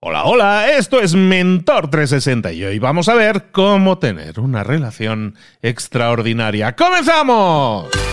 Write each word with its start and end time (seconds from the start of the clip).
Hola, 0.00 0.26
hola, 0.26 0.70
esto 0.78 1.00
es 1.00 1.16
Mentor 1.16 1.90
360 1.90 2.52
y 2.52 2.62
hoy 2.62 2.78
vamos 2.78 3.08
a 3.08 3.14
ver 3.14 3.50
cómo 3.50 3.98
tener 3.98 4.38
una 4.38 4.62
relación 4.62 5.34
extraordinaria. 5.60 6.76
¡Comenzamos! 6.76 8.07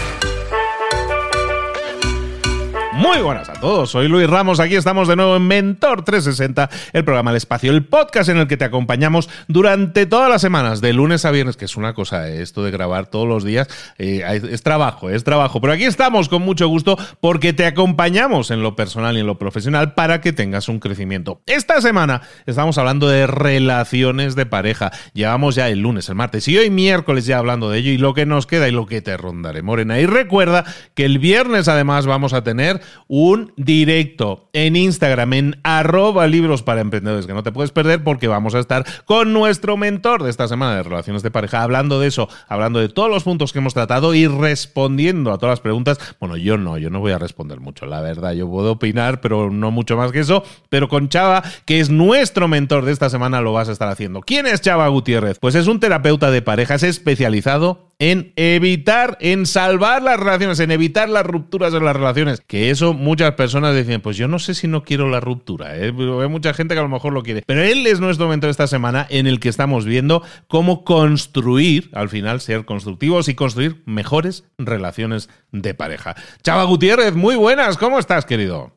Muy 2.95 3.21
buenas 3.21 3.49
a 3.49 3.53
todos, 3.53 3.89
soy 3.89 4.07
Luis 4.07 4.29
Ramos, 4.29 4.61
aquí 4.61 4.75
estamos 4.75 5.09
de 5.09 5.17
nuevo 5.17 5.35
en 5.35 5.45
Mentor 5.45 6.05
360, 6.05 6.69
el 6.93 7.03
programa 7.03 7.31
del 7.31 7.37
espacio, 7.37 7.73
el 7.73 7.83
podcast 7.83 8.29
en 8.29 8.37
el 8.37 8.47
que 8.47 8.55
te 8.55 8.63
acompañamos 8.63 9.29
durante 9.49 10.05
todas 10.05 10.29
las 10.29 10.41
semanas, 10.41 10.79
de 10.79 10.93
lunes 10.93 11.25
a 11.25 11.31
viernes, 11.31 11.57
que 11.57 11.65
es 11.65 11.75
una 11.75 11.93
cosa, 11.93 12.29
eh, 12.29 12.41
esto 12.41 12.63
de 12.63 12.71
grabar 12.71 13.07
todos 13.07 13.27
los 13.27 13.43
días, 13.43 13.67
eh, 13.97 14.23
es 14.49 14.63
trabajo, 14.63 15.09
es 15.09 15.25
trabajo, 15.25 15.59
pero 15.59 15.73
aquí 15.73 15.83
estamos 15.83 16.29
con 16.29 16.41
mucho 16.41 16.69
gusto 16.69 16.97
porque 17.19 17.51
te 17.51 17.65
acompañamos 17.65 18.49
en 18.49 18.63
lo 18.63 18.77
personal 18.77 19.17
y 19.17 19.19
en 19.19 19.27
lo 19.27 19.37
profesional 19.37 19.93
para 19.93 20.21
que 20.21 20.31
tengas 20.31 20.69
un 20.69 20.79
crecimiento. 20.79 21.41
Esta 21.47 21.81
semana 21.81 22.21
estamos 22.45 22.77
hablando 22.77 23.09
de 23.09 23.27
relaciones 23.27 24.35
de 24.35 24.45
pareja, 24.45 24.93
llevamos 25.13 25.55
ya 25.55 25.67
el 25.67 25.79
lunes, 25.79 26.07
el 26.07 26.15
martes 26.15 26.47
y 26.47 26.57
hoy 26.57 26.69
miércoles 26.69 27.25
ya 27.25 27.39
hablando 27.39 27.69
de 27.69 27.79
ello 27.79 27.91
y 27.91 27.97
lo 27.97 28.13
que 28.13 28.25
nos 28.25 28.47
queda 28.47 28.69
y 28.69 28.71
lo 28.71 28.85
que 28.85 29.01
te 29.01 29.17
rondaré, 29.17 29.63
Morena. 29.63 29.99
Y 29.99 30.05
recuerda 30.05 30.63
que 30.93 31.03
el 31.03 31.19
viernes 31.19 31.67
además 31.67 32.05
vamos 32.05 32.31
a 32.31 32.41
tener 32.41 32.84
un 33.07 33.53
directo 33.57 34.49
en 34.53 34.75
Instagram, 34.75 35.33
en 35.33 35.59
arroba 35.63 36.27
libros 36.27 36.63
para 36.63 36.81
emprendedores, 36.81 37.25
que 37.25 37.33
no 37.33 37.43
te 37.43 37.51
puedes 37.51 37.71
perder 37.71 38.03
porque 38.03 38.27
vamos 38.27 38.55
a 38.55 38.59
estar 38.59 38.85
con 39.05 39.33
nuestro 39.33 39.77
mentor 39.77 40.23
de 40.23 40.29
esta 40.29 40.47
semana 40.47 40.75
de 40.75 40.83
relaciones 40.83 41.23
de 41.23 41.31
pareja, 41.31 41.61
hablando 41.61 41.99
de 41.99 42.07
eso, 42.07 42.29
hablando 42.47 42.79
de 42.79 42.89
todos 42.89 43.09
los 43.09 43.23
puntos 43.23 43.53
que 43.53 43.59
hemos 43.59 43.73
tratado 43.73 44.13
y 44.13 44.27
respondiendo 44.27 45.31
a 45.31 45.37
todas 45.37 45.53
las 45.53 45.59
preguntas. 45.61 45.99
Bueno, 46.19 46.37
yo 46.37 46.57
no, 46.57 46.77
yo 46.77 46.89
no 46.89 46.99
voy 46.99 47.11
a 47.11 47.17
responder 47.17 47.59
mucho, 47.59 47.85
la 47.85 48.01
verdad, 48.01 48.33
yo 48.33 48.49
puedo 48.49 48.73
opinar, 48.73 49.21
pero 49.21 49.49
no 49.49 49.71
mucho 49.71 49.97
más 49.97 50.11
que 50.11 50.19
eso, 50.19 50.43
pero 50.69 50.87
con 50.87 51.09
Chava, 51.09 51.43
que 51.65 51.79
es 51.79 51.89
nuestro 51.89 52.47
mentor 52.47 52.85
de 52.85 52.91
esta 52.91 53.09
semana, 53.09 53.41
lo 53.41 53.53
vas 53.53 53.69
a 53.69 53.71
estar 53.71 53.89
haciendo. 53.89 54.21
¿Quién 54.21 54.47
es 54.47 54.61
Chava 54.61 54.87
Gutiérrez? 54.87 55.39
Pues 55.39 55.55
es 55.55 55.67
un 55.67 55.79
terapeuta 55.79 56.31
de 56.31 56.41
parejas 56.41 56.83
especializado 56.83 57.91
en 57.99 58.33
evitar, 58.35 59.17
en 59.21 59.45
salvar 59.45 60.01
las 60.01 60.19
relaciones, 60.19 60.59
en 60.59 60.71
evitar 60.71 61.07
las 61.09 61.25
rupturas 61.25 61.71
de 61.71 61.79
las 61.79 61.95
relaciones. 61.95 62.41
Que 62.41 62.69
eso 62.75 62.93
muchas 62.93 63.33
personas 63.33 63.75
dicen, 63.75 64.01
pues 64.01 64.17
yo 64.17 64.27
no 64.27 64.37
sé 64.37 64.53
si 64.53 64.67
no 64.67 64.83
quiero 64.83 65.09
la 65.09 65.19
ruptura. 65.19 65.77
¿eh? 65.77 65.87
Hay 65.87 66.29
mucha 66.29 66.53
gente 66.53 66.75
que 66.75 66.79
a 66.79 66.83
lo 66.83 66.89
mejor 66.89 67.13
lo 67.13 67.23
quiere. 67.23 67.43
Pero 67.45 67.61
él 67.61 67.87
es 67.87 67.99
nuestro 67.99 68.25
momento 68.25 68.47
de 68.47 68.51
esta 68.51 68.67
semana 68.67 69.07
en 69.09 69.27
el 69.27 69.39
que 69.39 69.49
estamos 69.49 69.85
viendo 69.85 70.21
cómo 70.47 70.83
construir, 70.83 71.89
al 71.93 72.09
final, 72.09 72.41
ser 72.41 72.65
constructivos 72.65 73.27
y 73.29 73.35
construir 73.35 73.81
mejores 73.85 74.43
relaciones 74.57 75.29
de 75.51 75.73
pareja. 75.73 76.15
Chava 76.43 76.63
Gutiérrez, 76.65 77.15
muy 77.15 77.35
buenas. 77.35 77.77
¿Cómo 77.77 77.97
estás, 77.97 78.25
querido? 78.25 78.73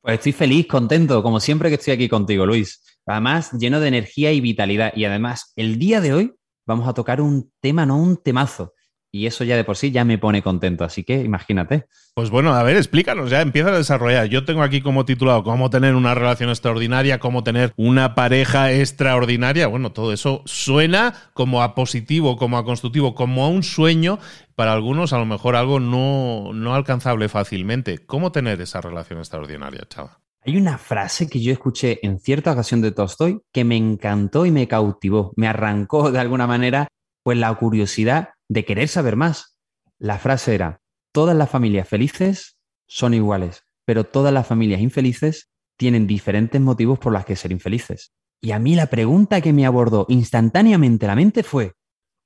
Pues 0.00 0.14
estoy 0.14 0.32
feliz, 0.32 0.68
contento, 0.68 1.22
como 1.22 1.40
siempre 1.40 1.68
que 1.68 1.74
estoy 1.74 1.94
aquí 1.94 2.08
contigo, 2.08 2.46
Luis. 2.46 2.80
Además, 3.06 3.50
lleno 3.52 3.80
de 3.80 3.88
energía 3.88 4.32
y 4.32 4.40
vitalidad. 4.40 4.92
Y 4.94 5.04
además, 5.04 5.52
el 5.56 5.78
día 5.80 6.00
de 6.00 6.14
hoy 6.14 6.34
vamos 6.64 6.88
a 6.88 6.94
tocar 6.94 7.20
un 7.20 7.50
tema, 7.60 7.84
no 7.86 7.96
un 7.98 8.16
temazo. 8.16 8.72
Y 9.16 9.26
eso 9.26 9.44
ya 9.44 9.56
de 9.56 9.64
por 9.64 9.78
sí 9.78 9.90
ya 9.90 10.04
me 10.04 10.18
pone 10.18 10.42
contento, 10.42 10.84
así 10.84 11.02
que 11.02 11.22
imagínate. 11.22 11.86
Pues 12.14 12.28
bueno, 12.28 12.54
a 12.54 12.62
ver, 12.62 12.76
explícanos, 12.76 13.30
ya 13.30 13.40
empieza 13.40 13.70
a 13.70 13.76
desarrollar. 13.78 14.26
Yo 14.26 14.44
tengo 14.44 14.62
aquí 14.62 14.82
como 14.82 15.06
titulado 15.06 15.42
cómo 15.42 15.70
tener 15.70 15.94
una 15.94 16.14
relación 16.14 16.50
extraordinaria, 16.50 17.18
cómo 17.18 17.42
tener 17.42 17.72
una 17.76 18.14
pareja 18.14 18.72
extraordinaria. 18.72 19.68
Bueno, 19.68 19.92
todo 19.92 20.12
eso 20.12 20.42
suena 20.44 21.14
como 21.32 21.62
a 21.62 21.74
positivo, 21.74 22.36
como 22.36 22.58
a 22.58 22.64
constructivo, 22.66 23.14
como 23.14 23.46
a 23.46 23.48
un 23.48 23.62
sueño. 23.62 24.18
Para 24.54 24.74
algunos, 24.74 25.14
a 25.14 25.18
lo 25.18 25.24
mejor 25.24 25.56
algo 25.56 25.80
no, 25.80 26.52
no 26.52 26.74
alcanzable 26.74 27.30
fácilmente. 27.30 27.98
¿Cómo 28.04 28.32
tener 28.32 28.60
esa 28.60 28.82
relación 28.82 29.18
extraordinaria, 29.18 29.86
chava? 29.88 30.20
Hay 30.44 30.58
una 30.58 30.76
frase 30.76 31.26
que 31.26 31.40
yo 31.40 31.52
escuché 31.52 32.00
en 32.02 32.20
cierta 32.20 32.52
ocasión 32.52 32.82
de 32.82 32.92
Tolstoy 32.92 33.40
que 33.50 33.64
me 33.64 33.76
encantó 33.76 34.44
y 34.44 34.50
me 34.50 34.68
cautivó, 34.68 35.32
me 35.36 35.48
arrancó 35.48 36.12
de 36.12 36.20
alguna 36.20 36.46
manera 36.46 36.86
pues 37.24 37.36
la 37.36 37.52
curiosidad 37.54 38.28
de 38.48 38.64
querer 38.64 38.88
saber 38.88 39.16
más. 39.16 39.58
La 39.98 40.18
frase 40.18 40.54
era, 40.54 40.80
todas 41.12 41.36
las 41.36 41.50
familias 41.50 41.88
felices 41.88 42.58
son 42.86 43.14
iguales, 43.14 43.64
pero 43.84 44.04
todas 44.04 44.32
las 44.32 44.46
familias 44.46 44.80
infelices 44.80 45.50
tienen 45.76 46.06
diferentes 46.06 46.60
motivos 46.60 46.98
por 46.98 47.12
los 47.12 47.24
que 47.24 47.36
ser 47.36 47.52
infelices. 47.52 48.12
Y 48.40 48.52
a 48.52 48.58
mí 48.58 48.74
la 48.74 48.86
pregunta 48.86 49.40
que 49.40 49.52
me 49.52 49.66
abordó 49.66 50.06
instantáneamente 50.08 51.06
la 51.06 51.16
mente 51.16 51.42
fue, 51.42 51.72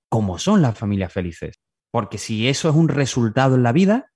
¿cómo 0.08 0.38
son 0.38 0.62
las 0.62 0.76
familias 0.76 1.12
felices? 1.12 1.60
Porque 1.90 2.18
si 2.18 2.48
eso 2.48 2.68
es 2.68 2.74
un 2.74 2.88
resultado 2.88 3.54
en 3.54 3.62
la 3.62 3.72
vida, 3.72 4.12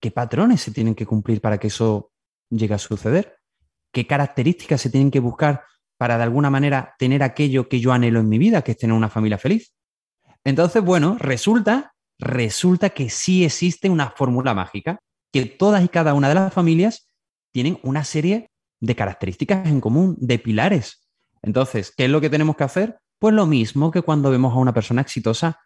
¿qué 0.00 0.10
patrones 0.10 0.60
se 0.60 0.70
tienen 0.70 0.94
que 0.94 1.06
cumplir 1.06 1.40
para 1.40 1.58
que 1.58 1.68
eso 1.68 2.12
llega 2.50 2.76
a 2.76 2.78
suceder? 2.78 3.38
¿Qué 3.92 4.06
características 4.06 4.80
se 4.80 4.90
tienen 4.90 5.10
que 5.10 5.20
buscar 5.20 5.64
para 5.98 6.16
de 6.16 6.22
alguna 6.24 6.50
manera 6.50 6.94
tener 6.98 7.22
aquello 7.22 7.68
que 7.68 7.80
yo 7.80 7.92
anhelo 7.92 8.20
en 8.20 8.28
mi 8.28 8.38
vida, 8.38 8.62
que 8.62 8.72
es 8.72 8.78
tener 8.78 8.96
una 8.96 9.10
familia 9.10 9.38
feliz? 9.38 9.74
Entonces, 10.44 10.82
bueno, 10.82 11.16
resulta, 11.18 11.94
resulta 12.18 12.90
que 12.90 13.10
sí 13.10 13.44
existe 13.44 13.88
una 13.88 14.10
fórmula 14.10 14.54
mágica, 14.54 14.98
que 15.32 15.46
todas 15.46 15.84
y 15.84 15.88
cada 15.88 16.14
una 16.14 16.28
de 16.28 16.34
las 16.34 16.52
familias 16.52 17.08
tienen 17.52 17.78
una 17.82 18.04
serie 18.04 18.50
de 18.80 18.96
características 18.96 19.68
en 19.68 19.80
común, 19.80 20.16
de 20.18 20.38
pilares. 20.38 21.08
Entonces, 21.42 21.92
¿qué 21.96 22.06
es 22.06 22.10
lo 22.10 22.20
que 22.20 22.30
tenemos 22.30 22.56
que 22.56 22.64
hacer? 22.64 22.98
Pues 23.18 23.34
lo 23.34 23.46
mismo 23.46 23.90
que 23.90 24.02
cuando 24.02 24.30
vemos 24.30 24.52
a 24.52 24.58
una 24.58 24.74
persona 24.74 25.02
exitosa, 25.02 25.60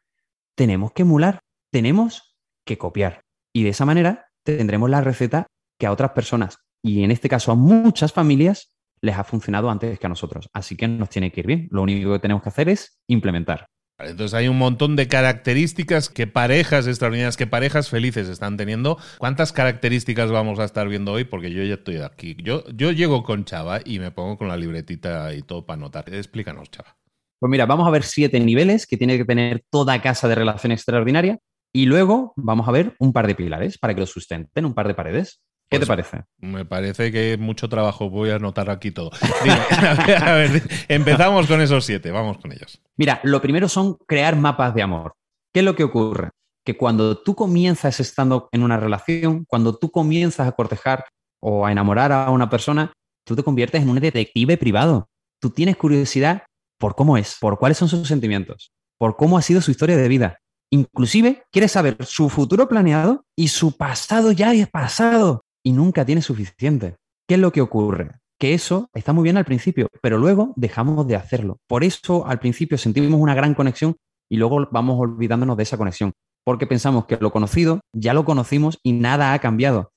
tenemos 0.55 0.93
que 0.93 1.03
emular, 1.03 1.41
tenemos 1.71 2.37
que 2.65 2.79
copiar. 2.79 3.23
Y 3.55 3.63
de 3.63 3.71
esa 3.71 3.87
manera 3.87 4.29
tendremos 4.43 4.91
la 4.91 5.01
receta 5.01 5.47
que 5.79 5.87
a 5.87 5.93
otras 5.93 6.13
personas 6.13 6.59
y 6.83 7.03
en 7.03 7.11
este 7.11 7.29
caso 7.29 7.53
a 7.53 7.55
muchas 7.55 8.13
familias 8.13 8.77
les 9.01 9.17
ha 9.17 9.25
funcionado 9.25 9.71
antes 9.71 9.99
que 9.99 10.07
a 10.07 10.09
nosotros. 10.09 10.49
Así 10.53 10.77
que 10.77 10.89
nos 10.89 11.11
tiene 11.11 11.33
que 11.33 11.41
ir 11.41 11.47
bien. 11.47 11.69
Lo 11.71 11.83
único 11.83 12.13
que 12.13 12.19
tenemos 12.19 12.43
que 12.43 12.49
hacer 12.49 12.69
es 12.69 12.99
implementar. 13.09 13.67
Entonces 13.99 14.35
hay 14.35 14.49
un 14.49 14.59
montón 14.59 14.95
de 14.95 15.09
características 15.09 16.11
que 16.11 16.27
parejas 16.27 16.87
extraordinarias, 16.87 17.37
que 17.37 17.47
parejas 17.47 17.89
felices 17.89 18.29
están 18.29 18.57
teniendo. 18.57 18.99
¿Cuántas 19.19 19.53
características 19.53 20.31
vamos 20.31 20.59
a 20.59 20.65
estar 20.65 20.87
viendo 20.89 21.13
hoy? 21.13 21.25
Porque 21.25 21.51
yo 21.51 21.63
ya 21.63 21.75
estoy 21.75 21.97
aquí. 21.99 22.37
Yo, 22.43 22.65
yo 22.75 22.93
llego 22.93 23.23
con 23.23 23.45
Chava 23.45 23.81
y 23.85 23.99
me 23.99 24.11
pongo 24.11 24.37
con 24.37 24.49
la 24.49 24.57
libretita 24.57 25.33
y 25.35 25.43
todo 25.43 25.65
para 25.65 25.79
anotar. 25.79 26.13
Explícanos, 26.13 26.71
Chava. 26.71 26.97
Pues 27.39 27.51
mira, 27.51 27.65
vamos 27.67 27.87
a 27.87 27.91
ver 27.91 28.03
siete 28.03 28.39
niveles 28.41 28.87
que 28.87 28.97
tiene 28.97 29.17
que 29.17 29.25
tener 29.25 29.63
toda 29.71 30.01
casa 30.03 30.29
de 30.29 30.35
relación 30.35 30.73
extraordinaria 30.73 31.39
y 31.73 31.87
luego 31.87 32.33
vamos 32.37 32.69
a 32.69 32.73
ver 32.73 32.95
un 32.99 33.13
par 33.13 33.27
de 33.27 33.35
pilares 33.35 33.79
para 33.79 33.95
que 33.95 34.01
lo 34.01 34.07
sustenten, 34.07 34.65
un 34.65 34.75
par 34.75 34.89
de 34.89 34.95
paredes. 34.95 35.43
¿Qué 35.69 35.81
te 35.81 35.87
pues, 35.87 35.89
parece? 35.89 36.25
Me 36.39 36.65
parece 36.65 37.11
que 37.11 37.37
mucho 37.39 37.69
trabajo. 37.69 38.09
Voy 38.09 38.31
a 38.31 38.37
anotar 38.37 38.71
aquí 38.71 38.93
todo. 38.93 39.11
a, 40.23 40.33
ver, 40.35 40.63
empezamos 40.89 41.49
con 41.49 41.61
esos 41.61 41.85
siete. 41.85 42.13
Vamos 42.13 42.39
con 42.39 42.53
ellos. 42.53 42.81
Mira, 42.97 43.21
lo 43.25 43.43
primero 43.43 43.69
son 43.69 43.97
crear 44.07 44.37
mapas 44.37 44.75
de 44.75 44.83
amor. 44.83 45.15
¿Qué 45.53 45.61
es 45.61 45.65
lo 45.65 45.75
que 45.75 45.83
ocurre? 45.83 46.31
Que 46.65 46.77
cuando 46.77 47.19
tú 47.19 47.35
comienzas 47.35 47.99
estando 47.99 48.49
en 48.53 48.63
una 48.63 48.77
relación, 48.77 49.45
cuando 49.49 49.77
tú 49.77 49.91
comienzas 49.91 50.47
a 50.47 50.53
cortejar 50.53 51.05
o 51.41 51.67
a 51.67 51.73
enamorar 51.73 52.13
a 52.13 52.31
una 52.31 52.49
persona, 52.49 52.93
tú 53.25 53.35
te 53.35 53.43
conviertes 53.43 53.83
en 53.83 53.89
un 53.89 53.99
detective 53.99 54.57
privado. 54.57 55.09
Tú 55.41 55.51
tienes 55.51 55.77
curiosidad 55.77 56.45
por 56.79 56.95
cómo 56.95 57.17
es, 57.17 57.39
por 57.41 57.59
cuáles 57.59 57.79
son 57.79 57.89
sus 57.89 58.07
sentimientos, 58.07 58.71
por 58.99 59.17
cómo 59.17 59.37
ha 59.37 59.43
sido 59.43 59.61
su 59.61 59.73
historia 59.73 59.97
de 59.97 60.09
vida. 60.09 60.39
Inclusive 60.71 61.45
quieres 61.51 61.73
saber 61.73 61.97
su 62.05 62.29
futuro 62.29 62.69
planeado 62.69 63.25
y 63.37 63.49
su 63.49 63.77
pasado 63.77 64.33
ya 64.33 64.53
es 64.53 64.69
pasado 64.69 65.46
y 65.67 65.73
nunca 65.73 66.05
tiene 66.05 66.23
suficiente. 66.23 66.95
¿Qué 67.27 67.35
es 67.35 67.41
lo 67.41 67.51
que 67.51 67.61
ocurre? 67.61 68.21
Que 68.39 68.55
eso 68.55 68.89
está 68.95 69.13
muy 69.13 69.25
bien 69.25 69.37
al 69.37 69.45
principio, 69.45 69.89
pero 70.01 70.17
luego 70.17 70.53
dejamos 70.55 71.09
de 71.09 71.17
hacerlo. 71.17 71.59
Por 71.67 71.83
eso 71.83 72.25
al 72.25 72.39
principio 72.39 72.79
sentimos 72.79 73.21
una 73.21 73.35
gran 73.35 73.53
conexión 73.53 73.97
y 74.31 74.37
luego 74.37 74.69
vamos 74.71 74.97
olvidándonos 75.01 75.57
de 75.57 75.65
esa 75.65 75.77
conexión, 75.77 76.13
porque 76.45 76.69
pensamos 76.69 77.07
que 77.07 77.19
lo 77.21 77.33
conocido 77.33 77.81
ya 77.93 78.15
lo 78.15 78.25
conocimos 78.25 78.79
y 78.85 78.93
nada 78.93 79.33
ha 79.33 79.41
cambiado. 79.41 79.91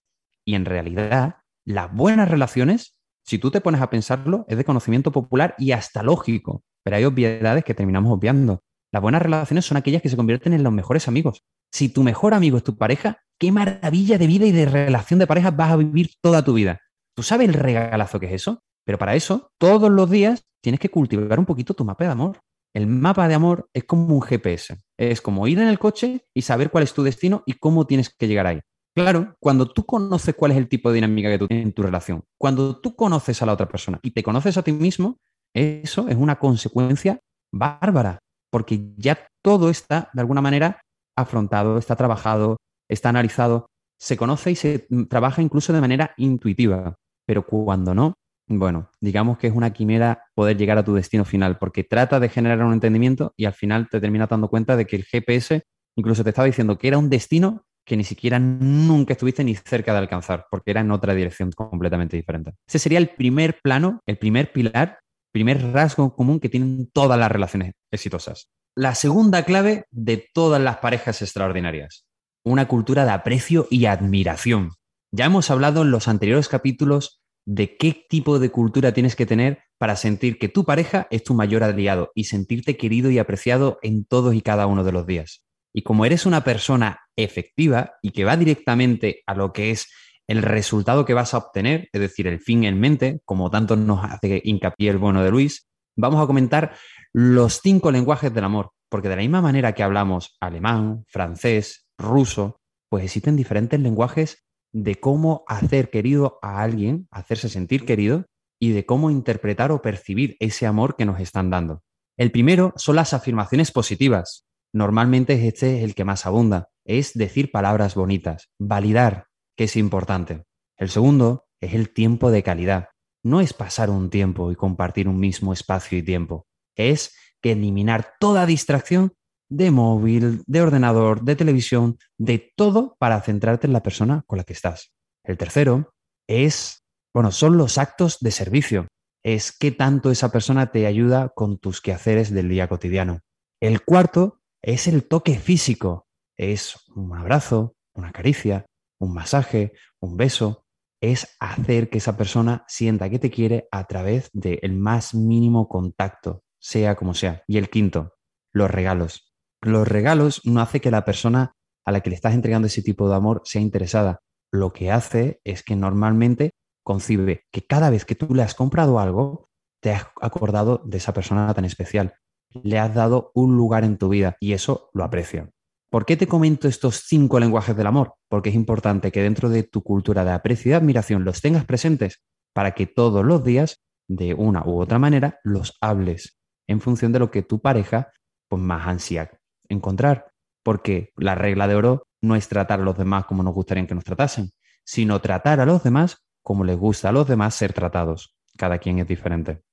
Y 0.44 0.56
en 0.56 0.66
realidad, 0.66 1.42
las 1.68 1.94
buenas 1.94 2.32
relaciones, 2.32 2.96
si 3.24 3.38
tú 3.38 3.52
te 3.52 3.62
pones 3.62 3.82
a 3.82 3.92
pensarlo, 3.92 4.46
es 4.48 4.58
de 4.58 4.66
conocimiento 4.66 5.12
popular 5.12 5.54
y 5.60 5.74
hasta 5.74 6.02
lógico, 6.02 6.64
pero 6.84 6.96
hay 6.96 7.06
obviedades 7.06 7.64
que 7.64 7.76
terminamos 7.76 8.12
obviando. 8.12 8.64
Las 8.92 9.04
buenas 9.04 9.22
relaciones 9.22 9.66
son 9.66 9.78
aquellas 9.78 10.02
que 10.02 10.10
se 10.10 10.18
convierten 10.18 10.54
en 10.54 10.64
los 10.64 10.74
mejores 10.74 11.08
amigos. 11.08 11.44
Si 11.72 11.90
tu 11.90 12.04
mejor 12.04 12.34
amigo 12.34 12.58
es 12.58 12.64
tu 12.64 12.78
pareja, 12.78 13.22
qué 13.40 13.52
maravilla 13.52 14.18
de 14.18 14.28
vida 14.28 14.46
y 14.46 14.52
de 14.52 14.66
relación 14.66 15.20
de 15.20 15.28
pareja 15.28 15.52
vas 15.52 15.72
a 15.72 15.78
vivir 15.78 16.12
toda 16.22 16.44
tu 16.44 16.54
vida. 16.54 16.80
¿Tú 17.16 17.24
sabes 17.24 17.48
el 17.48 17.54
regalazo 17.54 18.20
que 18.20 18.28
es 18.28 18.34
eso? 18.34 18.62
Pero 18.86 18.98
para 18.98 19.16
eso, 19.16 19.52
todos 19.60 19.92
los 19.92 20.10
días 20.10 20.44
tienes 20.62 20.80
que 20.80 20.90
cultivar 20.90 21.40
un 21.40 21.46
poquito 21.46 21.74
tu 21.74 21.86
mapa 21.86 22.06
de 22.06 22.12
amor. 22.12 22.40
El 22.74 22.88
mapa 22.88 23.28
de 23.28 23.36
amor 23.36 23.70
es 23.74 23.84
como 23.84 24.14
un 24.16 24.22
GPS. 24.22 24.78
Es 24.98 25.22
como 25.22 25.48
ir 25.48 25.60
en 25.60 25.68
el 25.68 25.80
coche 25.80 26.26
y 26.34 26.42
saber 26.42 26.70
cuál 26.70 26.84
es 26.84 26.94
tu 26.94 27.04
destino 27.04 27.44
y 27.46 27.54
cómo 27.54 27.86
tienes 27.86 28.10
que 28.10 28.28
llegar 28.28 28.48
ahí. 28.48 28.60
Claro, 28.96 29.36
cuando 29.40 29.72
tú 29.72 29.86
conoces 29.86 30.36
cuál 30.36 30.52
es 30.52 30.58
el 30.58 30.68
tipo 30.68 30.90
de 30.90 30.96
dinámica 30.96 31.30
que 31.30 31.40
tú 31.40 31.48
tienes 31.48 31.66
en 31.66 31.74
tu 31.74 31.84
relación, 31.84 32.24
cuando 32.38 32.80
tú 32.80 32.96
conoces 32.96 33.42
a 33.42 33.46
la 33.46 33.54
otra 33.54 33.68
persona 33.68 34.00
y 34.02 34.12
te 34.12 34.24
conoces 34.24 34.58
a 34.58 34.64
ti 34.64 34.72
mismo, 34.72 35.18
eso 35.54 36.08
es 36.08 36.16
una 36.16 36.38
consecuencia 36.38 37.20
bárbara 37.52 38.20
porque 38.52 38.94
ya 38.98 39.28
todo 39.44 39.70
está, 39.70 40.10
de 40.14 40.22
alguna 40.22 40.42
manera, 40.42 40.82
afrontado, 41.22 41.78
está 41.78 41.96
trabajado, 41.96 42.58
está 42.90 43.10
analizado, 43.10 43.68
se 44.00 44.18
conoce 44.18 44.52
y 44.52 44.56
se 44.56 44.88
trabaja 45.10 45.42
incluso 45.42 45.74
de 45.74 45.82
manera 45.82 46.14
intuitiva. 46.18 46.96
Pero 47.26 47.46
cuando 47.46 47.94
no, 47.94 48.14
Bueno, 48.52 48.90
digamos 49.00 49.38
que 49.38 49.46
es 49.48 49.54
una 49.54 49.72
quimera 49.72 50.24
poder 50.34 50.58
llegar 50.58 50.80
a 50.80 50.84
tu 50.84 50.96
destino 50.96 51.24
final, 51.24 51.60
porque 51.60 51.84
trata 51.84 52.20
de 52.20 52.30
generar 52.30 52.64
un 52.64 52.74
entendimiento 52.74 53.32
y 53.38 53.46
al 53.46 53.54
final 53.54 53.88
te 53.90 54.02
terminas 54.02 54.28
dando 54.30 54.50
cuenta 54.50 54.76
de 54.76 54.88
que 54.88 54.96
el 54.96 55.04
GPS 55.04 55.62
incluso 55.96 56.24
te 56.24 56.30
estaba 56.30 56.48
diciendo 56.48 56.78
que 56.78 56.88
era 56.88 56.98
un 56.98 57.10
destino 57.12 57.64
que 57.86 57.98
ni 57.98 58.04
siquiera 58.04 58.40
nunca 58.40 59.14
estuviste 59.14 59.44
ni 59.44 59.56
cerca 59.56 59.94
de 59.94 60.00
alcanzar, 60.00 60.48
porque 60.50 60.72
era 60.72 60.82
en 60.82 60.92
otra 60.92 61.14
dirección 61.14 61.52
completamente 61.52 62.18
diferente. 62.18 62.54
Ese 62.68 62.80
sería 62.80 63.00
el 63.00 63.10
primer 63.10 63.60
plano, 63.62 64.00
el 64.08 64.18
primer 64.18 64.52
pilar, 64.52 65.00
primer 65.32 65.72
rasgo 65.72 66.16
común 66.16 66.40
que 66.40 66.50
tienen 66.50 66.90
todas 66.92 67.20
las 67.20 67.32
relaciones 67.32 67.74
exitosas. 67.92 68.50
La 68.76 68.96
segunda 68.96 69.44
clave 69.44 69.86
de 69.92 70.30
todas 70.34 70.62
las 70.62 70.78
parejas 70.78 71.22
extraordinarias, 71.22 72.06
una 72.44 72.68
cultura 72.68 73.04
de 73.04 73.12
aprecio 73.12 73.68
y 73.70 73.86
admiración. 73.86 74.72
Ya 75.12 75.26
hemos 75.26 75.50
hablado 75.50 75.82
en 75.82 75.92
los 75.92 76.08
anteriores 76.08 76.48
capítulos 76.48 77.22
de 77.46 77.78
qué 77.78 78.06
tipo 78.10 78.38
de 78.38 78.52
cultura 78.52 78.94
tienes 78.94 79.16
que 79.16 79.26
tener 79.26 79.64
para 79.80 79.96
sentir 79.96 80.38
que 80.38 80.50
tu 80.50 80.66
pareja 80.66 81.08
es 81.10 81.24
tu 81.24 81.34
mayor 81.34 81.64
aliado 81.64 82.12
y 82.14 82.26
sentirte 82.26 82.78
querido 82.78 83.10
y 83.10 83.18
apreciado 83.18 83.80
en 83.82 84.06
todos 84.06 84.36
y 84.36 84.42
cada 84.42 84.68
uno 84.68 84.84
de 84.84 84.92
los 84.92 85.08
días. 85.08 85.44
Y 85.74 85.82
como 85.82 86.06
eres 86.06 86.26
una 86.26 86.44
persona 86.44 87.00
efectiva 87.16 87.94
y 88.02 88.12
que 88.12 88.24
va 88.24 88.38
directamente 88.38 89.24
a 89.26 89.34
lo 89.34 89.52
que 89.52 89.72
es 89.72 89.88
el 90.28 90.44
resultado 90.44 91.06
que 91.06 91.16
vas 91.16 91.34
a 91.34 91.40
obtener, 91.40 91.90
es 91.92 92.02
decir, 92.02 92.28
el 92.28 92.40
fin 92.40 92.64
en 92.66 92.80
mente, 92.80 93.20
como 93.26 93.50
tanto 93.50 93.76
nos 93.76 94.04
hace 94.04 94.42
hincapié 94.44 94.92
el 94.92 95.00
bueno 95.00 95.24
de 95.24 95.32
Luis, 95.32 95.69
vamos 96.00 96.24
a 96.24 96.28
comentar 96.28 96.74
los 97.14 97.62
cinco 97.62 97.92
lenguajes 97.92 98.34
del 98.34 98.44
amor, 98.44 98.72
porque 98.90 99.10
de 99.10 99.16
la 99.16 99.22
misma 99.22 99.42
manera 99.42 99.74
que 99.74 99.84
hablamos 99.84 100.38
alemán, 100.40 101.04
francés, 101.08 101.88
ruso, 101.98 102.60
pues 102.90 103.04
existen 103.04 103.36
diferentes 103.36 103.80
lenguajes 103.80 104.46
de 104.72 104.96
cómo 104.96 105.44
hacer 105.48 105.90
querido 105.90 106.40
a 106.42 106.62
alguien, 106.62 107.08
hacerse 107.12 107.50
sentir 107.50 107.86
querido 107.86 108.26
y 108.60 108.72
de 108.72 108.86
cómo 108.86 109.10
interpretar 109.10 109.72
o 109.72 109.82
percibir 109.82 110.36
ese 110.40 110.66
amor 110.66 110.96
que 110.96 111.06
nos 111.06 111.20
están 111.20 111.50
dando. 111.50 111.82
El 112.18 112.32
primero 112.32 112.74
son 112.76 112.98
las 112.98 113.14
afirmaciones 113.14 113.72
positivas, 113.72 114.46
normalmente 114.74 115.48
este 115.48 115.78
es 115.78 115.84
el 115.84 115.96
que 115.96 116.04
más 116.04 116.26
abunda, 116.26 116.70
es 116.86 117.14
decir 117.14 117.52
palabras 117.52 117.96
bonitas, 117.96 118.50
validar, 118.60 119.28
que 119.56 119.66
es 119.66 119.76
importante. 119.76 120.44
El 120.78 120.90
segundo 120.90 121.46
es 121.62 121.74
el 121.74 121.94
tiempo 121.94 122.32
de 122.32 122.44
calidad. 122.44 122.89
No 123.24 123.42
es 123.42 123.54
pasar 123.54 123.90
un 123.90 124.10
tiempo 124.10 124.52
y 124.52 124.56
compartir 124.56 125.08
un 125.08 125.20
mismo 125.20 125.54
espacio 125.54 125.98
y 125.98 126.04
tiempo, 126.04 126.48
es 126.76 127.16
que 127.42 127.52
eliminar 127.52 128.14
toda 128.20 128.46
distracción 128.46 129.14
de 129.50 129.72
móvil, 129.72 130.44
de 130.46 130.62
ordenador, 130.62 131.24
de 131.24 131.36
televisión, 131.36 131.98
de 132.18 132.54
todo 132.56 132.96
para 133.00 133.20
centrarte 133.22 133.68
en 133.68 133.74
la 133.74 133.84
persona 133.84 134.24
con 134.28 134.38
la 134.38 134.44
que 134.44 134.54
estás. 134.54 134.94
El 135.24 135.38
tercero 135.38 135.94
es, 136.28 136.86
bueno, 137.14 137.32
son 137.32 137.58
los 137.58 137.78
actos 137.78 138.20
de 138.20 138.32
servicio. 138.32 138.88
Es 139.24 139.52
qué 139.52 139.72
tanto 139.72 140.12
esa 140.12 140.32
persona 140.32 140.72
te 140.72 140.86
ayuda 140.86 141.30
con 141.30 141.58
tus 141.58 141.82
quehaceres 141.82 142.32
del 142.32 142.48
día 142.48 142.70
cotidiano. 142.70 143.20
El 143.60 143.84
cuarto 143.84 144.40
es 144.62 144.88
el 144.88 145.08
toque 145.08 145.38
físico. 145.38 146.08
Es 146.38 146.78
un 146.96 147.18
abrazo, 147.18 147.76
una 147.94 148.12
caricia, 148.12 148.66
un 149.00 149.14
masaje, 149.14 149.74
un 150.00 150.16
beso. 150.16 150.66
Es 151.02 151.36
hacer 151.40 151.90
que 151.90 152.00
esa 152.00 152.18
persona 152.18 152.66
sienta 152.68 153.10
que 153.10 153.20
te 153.20 153.32
quiere 153.32 153.68
a 153.72 153.86
través 153.86 154.30
del 154.34 154.74
más 154.74 155.14
mínimo 155.14 155.68
contacto, 155.68 156.44
sea 156.60 156.96
como 156.96 157.14
sea. 157.14 157.44
Y 157.48 157.58
el 157.58 157.70
quinto, 157.70 158.16
los 158.54 158.70
regalos. 158.70 159.34
Los 159.62 159.88
regalos 159.88 160.42
no 160.46 160.62
hace 160.62 160.82
que 160.82 160.92
la 160.92 161.06
persona 161.06 161.54
a 161.86 161.92
la 161.92 162.02
que 162.02 162.10
le 162.10 162.16
estás 162.16 162.34
entregando 162.34 162.68
ese 162.68 162.82
tipo 162.82 163.10
de 163.10 163.16
amor 163.16 163.42
sea 163.46 163.62
interesada. 163.62 164.20
Lo 164.52 164.74
que 164.74 164.92
hace 164.92 165.42
es 165.44 165.64
que 165.64 165.76
normalmente 165.76 166.52
concibe 166.84 167.44
que 167.52 167.66
cada 167.66 167.90
vez 167.90 168.06
que 168.06 168.16
tú 168.16 168.34
le 168.34 168.44
has 168.44 168.56
comprado 168.56 169.00
algo, 169.00 169.50
te 169.82 169.92
has 169.92 170.08
acordado 170.22 170.82
de 170.86 170.98
esa 170.98 171.14
persona 171.14 171.54
tan 171.54 171.66
especial 171.66 172.16
le 172.52 172.80
has 172.80 172.94
dado 172.94 173.32
un 173.34 173.56
lugar 173.56 173.84
en 173.84 173.98
tu 173.98 174.10
vida 174.10 174.38
y 174.40 174.54
eso 174.54 174.90
lo 174.94 175.04
aprecio. 175.04 175.52
¿Por 175.90 176.06
qué 176.06 176.16
te 176.16 176.28
comento 176.28 176.68
estos 176.68 177.04
cinco 177.08 177.40
lenguajes 177.40 177.76
del 177.76 177.88
amor? 177.88 178.14
Porque 178.28 178.50
es 178.50 178.56
importante 178.56 179.12
que 179.12 179.24
dentro 179.24 179.50
de 179.50 179.64
tu 179.64 179.82
cultura 179.82 180.24
de 180.24 180.32
aprecio 180.32 180.72
y 180.72 180.74
admiración 180.74 181.24
los 181.24 181.42
tengas 181.42 181.66
presentes 181.66 182.22
para 182.54 182.74
que 182.74 182.86
todos 182.86 183.26
los 183.26 183.44
días, 183.44 183.82
de 184.08 184.36
una 184.36 184.64
u 184.66 184.80
otra 184.80 185.00
manera, 185.00 185.40
los 185.44 185.78
hables 185.82 186.38
en 186.68 186.80
función 186.80 187.12
de 187.12 187.20
lo 187.20 187.32
que 187.32 187.42
tu 187.42 187.60
pareja 187.60 188.12
pues, 188.48 188.62
más 188.62 188.88
ansía 188.88 189.32
encontrar. 189.68 190.32
Porque 190.64 191.12
la 191.16 191.34
regla 191.34 191.68
de 191.68 191.76
oro 191.76 192.04
no 192.22 192.36
es 192.36 192.48
tratar 192.48 192.82
a 192.82 192.84
los 192.84 192.98
demás 192.98 193.26
como 193.26 193.42
nos 193.42 193.56
gustaría 193.56 193.88
que 193.88 193.96
nos 193.96 194.04
tratasen, 194.04 194.52
sino 194.84 195.20
tratar 195.22 195.60
a 195.60 195.66
los 195.66 195.82
demás 195.82 196.18
como 196.44 196.64
les 196.64 196.78
gusta 196.78 197.10
a 197.10 197.12
los 197.12 197.28
demás 197.28 197.56
ser 197.56 197.74
tratados. 197.74 198.36
Cada 198.58 198.78
quien 198.78 199.00
es 199.00 199.08
diferente. 199.08 199.64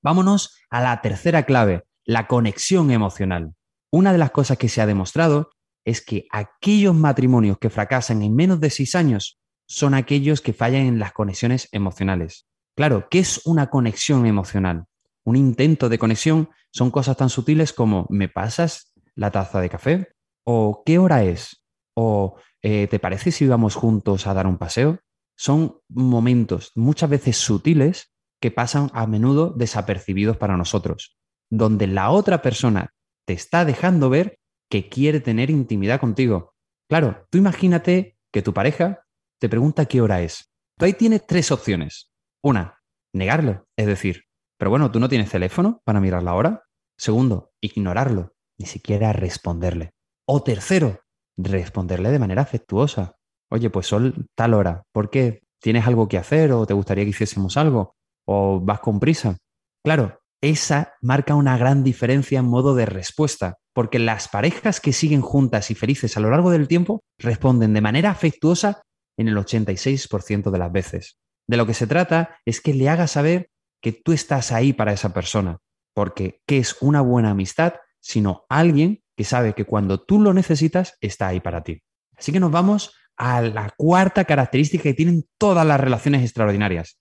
Vámonos 0.00 0.56
a 0.70 0.80
la 0.80 1.00
tercera 1.00 1.42
clave, 1.44 1.84
la 2.04 2.28
conexión 2.28 2.92
emocional. 2.92 3.54
Una 3.90 4.12
de 4.12 4.18
las 4.18 4.30
cosas 4.30 4.58
que 4.58 4.68
se 4.68 4.80
ha 4.80 4.86
demostrado 4.86 5.50
es 5.84 6.04
que 6.04 6.26
aquellos 6.30 6.94
matrimonios 6.94 7.58
que 7.58 7.70
fracasan 7.70 8.22
en 8.22 8.34
menos 8.34 8.60
de 8.60 8.70
seis 8.70 8.94
años 8.94 9.38
son 9.66 9.94
aquellos 9.94 10.40
que 10.40 10.52
fallan 10.52 10.82
en 10.82 10.98
las 10.98 11.12
conexiones 11.12 11.68
emocionales. 11.72 12.46
Claro, 12.76 13.08
¿qué 13.10 13.20
es 13.20 13.40
una 13.46 13.70
conexión 13.70 14.26
emocional? 14.26 14.84
Un 15.24 15.36
intento 15.36 15.88
de 15.88 15.98
conexión 15.98 16.50
son 16.70 16.90
cosas 16.90 17.16
tan 17.16 17.30
sutiles 17.30 17.72
como 17.72 18.06
¿me 18.10 18.28
pasas 18.28 18.92
la 19.14 19.30
taza 19.30 19.60
de 19.60 19.70
café? 19.70 20.08
¿O 20.44 20.82
qué 20.84 20.98
hora 20.98 21.24
es? 21.24 21.64
¿O 21.94 22.36
eh, 22.62 22.86
te 22.88 22.98
parece 22.98 23.32
si 23.32 23.46
vamos 23.46 23.74
juntos 23.74 24.26
a 24.26 24.34
dar 24.34 24.46
un 24.46 24.58
paseo? 24.58 25.00
Son 25.36 25.80
momentos 25.88 26.72
muchas 26.74 27.08
veces 27.08 27.36
sutiles 27.36 28.12
que 28.40 28.50
pasan 28.50 28.90
a 28.92 29.06
menudo 29.06 29.50
desapercibidos 29.50 30.36
para 30.36 30.56
nosotros, 30.56 31.18
donde 31.50 31.86
la 31.86 32.10
otra 32.10 32.42
persona 32.42 32.94
te 33.28 33.34
está 33.34 33.66
dejando 33.66 34.08
ver 34.08 34.38
que 34.70 34.88
quiere 34.88 35.20
tener 35.20 35.50
intimidad 35.50 36.00
contigo. 36.00 36.54
Claro, 36.88 37.26
tú 37.28 37.36
imagínate 37.36 38.16
que 38.32 38.40
tu 38.40 38.54
pareja 38.54 39.04
te 39.38 39.50
pregunta 39.50 39.84
qué 39.84 40.00
hora 40.00 40.22
es. 40.22 40.50
Tú 40.78 40.86
ahí 40.86 40.94
tienes 40.94 41.26
tres 41.26 41.52
opciones. 41.52 42.10
Una, 42.42 42.80
negarlo, 43.12 43.66
es 43.76 43.86
decir, 43.86 44.24
pero 44.58 44.70
bueno, 44.70 44.90
tú 44.90 44.98
no 44.98 45.10
tienes 45.10 45.30
teléfono 45.30 45.82
para 45.84 46.00
mirar 46.00 46.22
la 46.22 46.34
hora. 46.34 46.64
Segundo, 46.96 47.52
ignorarlo, 47.60 48.32
ni 48.58 48.64
siquiera 48.64 49.12
responderle. 49.12 49.90
O 50.26 50.42
tercero, 50.42 51.02
responderle 51.36 52.10
de 52.10 52.18
manera 52.18 52.40
afectuosa. 52.40 53.16
Oye, 53.50 53.68
pues 53.68 53.86
son 53.86 54.26
tal 54.34 54.54
hora, 54.54 54.84
¿por 54.90 55.10
qué? 55.10 55.42
¿Tienes 55.60 55.86
algo 55.86 56.08
que 56.08 56.16
hacer 56.16 56.52
o 56.52 56.64
te 56.66 56.72
gustaría 56.72 57.04
que 57.04 57.10
hiciésemos 57.10 57.58
algo? 57.58 57.98
o 58.28 58.60
vas 58.60 58.80
con 58.80 59.00
prisa. 59.00 59.36
Claro, 59.82 60.20
esa 60.40 60.94
marca 61.00 61.34
una 61.34 61.58
gran 61.58 61.82
diferencia 61.82 62.38
en 62.38 62.46
modo 62.46 62.74
de 62.74 62.86
respuesta, 62.86 63.56
porque 63.72 63.98
las 63.98 64.28
parejas 64.28 64.80
que 64.80 64.92
siguen 64.92 65.20
juntas 65.20 65.70
y 65.70 65.74
felices 65.74 66.16
a 66.16 66.20
lo 66.20 66.30
largo 66.30 66.50
del 66.50 66.68
tiempo 66.68 67.02
responden 67.18 67.72
de 67.74 67.80
manera 67.80 68.10
afectuosa 68.10 68.82
en 69.16 69.28
el 69.28 69.36
86% 69.36 70.50
de 70.50 70.58
las 70.58 70.72
veces. 70.72 71.18
De 71.48 71.56
lo 71.56 71.66
que 71.66 71.74
se 71.74 71.86
trata 71.86 72.38
es 72.44 72.60
que 72.60 72.74
le 72.74 72.88
hagas 72.88 73.12
saber 73.12 73.50
que 73.80 73.92
tú 73.92 74.12
estás 74.12 74.52
ahí 74.52 74.72
para 74.72 74.92
esa 74.92 75.12
persona, 75.12 75.58
porque 75.94 76.40
¿qué 76.46 76.58
es 76.58 76.76
una 76.80 77.00
buena 77.00 77.30
amistad? 77.30 77.74
Sino 78.00 78.44
alguien 78.48 79.02
que 79.16 79.24
sabe 79.24 79.54
que 79.54 79.64
cuando 79.64 80.00
tú 80.00 80.20
lo 80.20 80.32
necesitas 80.34 80.96
está 81.00 81.28
ahí 81.28 81.40
para 81.40 81.62
ti. 81.64 81.82
Así 82.16 82.32
que 82.32 82.40
nos 82.40 82.52
vamos 82.52 82.94
a 83.16 83.40
la 83.42 83.72
cuarta 83.76 84.24
característica 84.24 84.84
que 84.84 84.94
tienen 84.94 85.24
todas 85.38 85.66
las 85.66 85.80
relaciones 85.80 86.22
extraordinarias, 86.22 86.98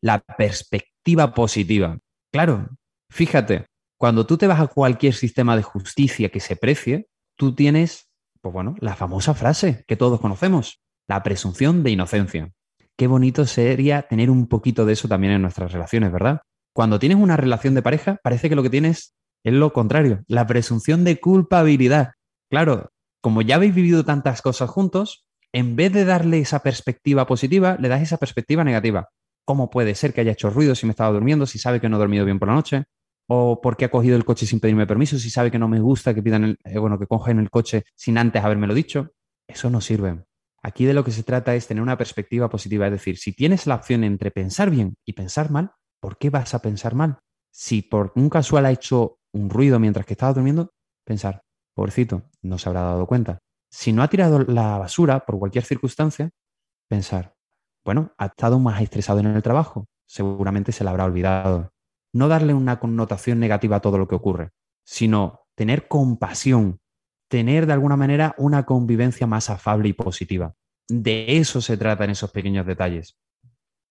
la 0.00 0.20
perspectiva 0.20 1.34
positiva. 1.34 1.98
Claro, 2.32 2.68
fíjate, 3.10 3.66
cuando 3.98 4.26
tú 4.26 4.36
te 4.36 4.46
vas 4.46 4.60
a 4.60 4.66
cualquier 4.68 5.14
sistema 5.14 5.56
de 5.56 5.62
justicia 5.62 6.28
que 6.28 6.40
se 6.40 6.56
precie, 6.56 7.08
tú 7.36 7.54
tienes, 7.54 8.08
pues 8.40 8.52
bueno, 8.52 8.76
la 8.80 8.94
famosa 8.94 9.34
frase 9.34 9.84
que 9.86 9.96
todos 9.96 10.20
conocemos, 10.20 10.80
la 11.08 11.22
presunción 11.22 11.82
de 11.82 11.90
inocencia. 11.90 12.52
Qué 12.96 13.06
bonito 13.06 13.46
sería 13.46 14.02
tener 14.02 14.30
un 14.30 14.48
poquito 14.48 14.84
de 14.84 14.92
eso 14.92 15.08
también 15.08 15.32
en 15.32 15.42
nuestras 15.42 15.72
relaciones, 15.72 16.12
¿verdad? 16.12 16.42
Cuando 16.74 16.98
tienes 16.98 17.18
una 17.18 17.36
relación 17.36 17.74
de 17.74 17.82
pareja, 17.82 18.18
parece 18.22 18.48
que 18.48 18.56
lo 18.56 18.62
que 18.62 18.70
tienes 18.70 19.14
es 19.44 19.52
lo 19.52 19.72
contrario, 19.72 20.22
la 20.26 20.46
presunción 20.46 21.04
de 21.04 21.20
culpabilidad. 21.20 22.12
Claro, 22.50 22.90
como 23.20 23.42
ya 23.42 23.56
habéis 23.56 23.74
vivido 23.74 24.04
tantas 24.04 24.42
cosas 24.42 24.70
juntos, 24.70 25.24
en 25.52 25.76
vez 25.76 25.92
de 25.92 26.04
darle 26.04 26.40
esa 26.40 26.60
perspectiva 26.60 27.26
positiva, 27.26 27.76
le 27.80 27.88
das 27.88 28.02
esa 28.02 28.18
perspectiva 28.18 28.64
negativa. 28.64 29.08
¿Cómo 29.44 29.70
puede 29.70 29.94
ser 29.94 30.12
que 30.12 30.20
haya 30.20 30.32
hecho 30.32 30.50
ruido 30.50 30.74
si 30.74 30.86
me 30.86 30.90
estaba 30.90 31.12
durmiendo, 31.12 31.46
si 31.46 31.58
sabe 31.58 31.80
que 31.80 31.88
no 31.88 31.96
he 31.96 32.00
dormido 32.00 32.24
bien 32.24 32.38
por 32.38 32.48
la 32.48 32.54
noche? 32.54 32.84
¿O 33.30 33.60
por 33.60 33.76
qué 33.76 33.84
ha 33.84 33.90
cogido 33.90 34.16
el 34.16 34.24
coche 34.24 34.46
sin 34.46 34.58
pedirme 34.58 34.86
permiso, 34.86 35.18
si 35.18 35.28
sabe 35.28 35.50
que 35.50 35.58
no 35.58 35.68
me 35.68 35.80
gusta 35.80 36.14
que 36.14 36.22
pidan 36.22 36.44
el, 36.44 36.58
eh, 36.64 36.78
bueno, 36.78 36.98
que 36.98 37.06
cogen 37.06 37.38
el 37.38 37.50
coche 37.50 37.84
sin 37.94 38.16
antes 38.16 38.42
habérmelo 38.42 38.72
dicho? 38.72 39.12
Eso 39.46 39.68
no 39.68 39.80
sirve. 39.80 40.24
Aquí 40.62 40.86
de 40.86 40.94
lo 40.94 41.04
que 41.04 41.10
se 41.10 41.22
trata 41.22 41.54
es 41.54 41.66
tener 41.66 41.82
una 41.82 41.98
perspectiva 41.98 42.48
positiva, 42.48 42.86
es 42.86 42.92
decir, 42.92 43.18
si 43.18 43.32
tienes 43.32 43.66
la 43.66 43.76
opción 43.76 44.02
entre 44.02 44.30
pensar 44.30 44.70
bien 44.70 44.96
y 45.04 45.12
pensar 45.12 45.50
mal, 45.50 45.72
¿por 46.00 46.16
qué 46.18 46.30
vas 46.30 46.54
a 46.54 46.62
pensar 46.62 46.94
mal? 46.94 47.18
Si 47.52 47.82
por 47.82 48.12
un 48.16 48.28
casual 48.30 48.66
ha 48.66 48.70
hecho 48.70 49.18
un 49.32 49.50
ruido 49.50 49.78
mientras 49.78 50.06
que 50.06 50.14
estaba 50.14 50.32
durmiendo, 50.32 50.72
pensar, 51.04 51.42
pobrecito, 51.74 52.22
no 52.42 52.58
se 52.58 52.68
habrá 52.68 52.82
dado 52.82 53.06
cuenta. 53.06 53.38
Si 53.70 53.92
no 53.92 54.02
ha 54.02 54.08
tirado 54.08 54.40
la 54.40 54.78
basura 54.78 55.20
por 55.20 55.38
cualquier 55.38 55.64
circunstancia, 55.64 56.30
pensar, 56.88 57.34
bueno, 57.84 58.12
ha 58.18 58.26
estado 58.26 58.58
más 58.58 58.80
estresado 58.82 59.20
en 59.20 59.26
el 59.26 59.42
trabajo. 59.42 59.86
seguramente 60.06 60.72
se 60.72 60.84
le 60.84 60.90
habrá 60.90 61.04
olvidado. 61.04 61.70
No 62.12 62.28
darle 62.28 62.54
una 62.54 62.80
connotación 62.80 63.38
negativa 63.38 63.76
a 63.76 63.80
todo 63.80 63.98
lo 63.98 64.08
que 64.08 64.14
ocurre, 64.14 64.50
sino 64.84 65.40
tener 65.54 65.88
compasión, 65.88 66.80
tener 67.28 67.66
de 67.66 67.74
alguna 67.74 67.96
manera 67.96 68.34
una 68.38 68.64
convivencia 68.64 69.26
más 69.26 69.50
afable 69.50 69.88
y 69.88 69.92
positiva. 69.92 70.54
De 70.88 71.36
eso 71.36 71.60
se 71.60 71.76
trata 71.76 72.04
en 72.04 72.10
esos 72.10 72.30
pequeños 72.30 72.66
detalles. 72.66 73.18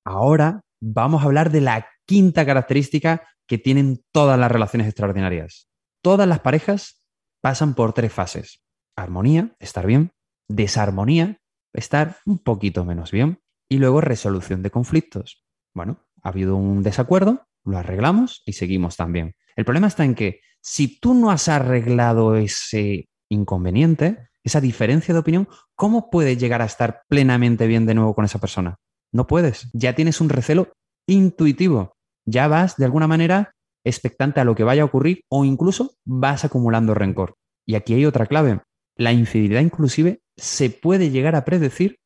Ahora 0.03 0.61
vamos 0.81 1.21
a 1.21 1.25
hablar 1.25 1.51
de 1.51 1.61
la 1.61 1.87
quinta 2.05 2.45
característica 2.45 3.27
que 3.47 3.57
tienen 3.57 4.03
todas 4.11 4.39
las 4.39 4.51
relaciones 4.51 4.87
extraordinarias. 4.87 5.69
Todas 6.01 6.27
las 6.27 6.39
parejas 6.39 7.03
pasan 7.41 7.75
por 7.75 7.93
tres 7.93 8.11
fases. 8.11 8.63
Armonía, 8.95 9.55
estar 9.59 9.85
bien. 9.85 10.11
Desarmonía, 10.49 11.39
estar 11.73 12.17
un 12.25 12.39
poquito 12.39 12.85
menos 12.85 13.11
bien. 13.11 13.39
Y 13.69 13.77
luego 13.77 14.01
resolución 14.01 14.63
de 14.63 14.71
conflictos. 14.71 15.45
Bueno, 15.73 16.05
ha 16.23 16.29
habido 16.29 16.55
un 16.55 16.83
desacuerdo, 16.83 17.46
lo 17.67 17.77
arreglamos 17.77 18.41
y 18.45 18.53
seguimos 18.53 18.95
también. 18.95 19.35
El 19.55 19.65
problema 19.65 19.87
está 19.87 20.05
en 20.05 20.15
que 20.15 20.41
si 20.61 20.99
tú 20.99 21.13
no 21.13 21.31
has 21.31 21.47
arreglado 21.49 22.35
ese 22.35 23.09
inconveniente, 23.29 24.29
esa 24.43 24.61
diferencia 24.61 25.13
de 25.13 25.19
opinión, 25.19 25.47
¿cómo 25.75 26.09
puedes 26.09 26.37
llegar 26.37 26.61
a 26.61 26.65
estar 26.65 27.01
plenamente 27.09 27.67
bien 27.67 27.85
de 27.85 27.93
nuevo 27.93 28.15
con 28.15 28.25
esa 28.25 28.39
persona? 28.39 28.77
No 29.11 29.27
puedes. 29.27 29.69
Ya 29.73 29.93
tienes 29.93 30.21
un 30.21 30.29
recelo 30.29 30.71
intuitivo. 31.07 31.93
Ya 32.25 32.47
vas 32.47 32.77
de 32.77 32.85
alguna 32.85 33.07
manera 33.07 33.53
expectante 33.83 34.39
a 34.39 34.45
lo 34.45 34.55
que 34.55 34.63
vaya 34.63 34.81
a 34.81 34.85
ocurrir 34.85 35.21
o 35.29 35.45
incluso 35.45 35.95
vas 36.05 36.45
acumulando 36.45 36.93
rencor. 36.93 37.35
Y 37.65 37.75
aquí 37.75 37.93
hay 37.93 38.05
otra 38.05 38.25
clave. 38.25 38.61
La 38.95 39.11
infidelidad 39.11 39.61
inclusive 39.61 40.21
se 40.35 40.69
puede 40.69 41.09
llegar 41.09 41.35
a 41.35 41.45
predecir 41.45 41.99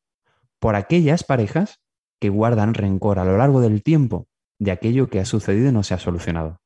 por 0.58 0.74
aquellas 0.76 1.24
parejas 1.24 1.80
que 2.20 2.28
guardan 2.28 2.74
rencor 2.74 3.18
a 3.18 3.24
lo 3.24 3.36
largo 3.36 3.60
del 3.60 3.82
tiempo 3.82 4.28
de 4.62 4.70
aquello 4.70 5.08
que 5.08 5.18
ha 5.18 5.24
sucedido 5.24 5.70
y 5.70 5.72
no 5.72 5.82
se 5.82 5.94
ha 5.94 5.98
solucionado. 5.98 6.60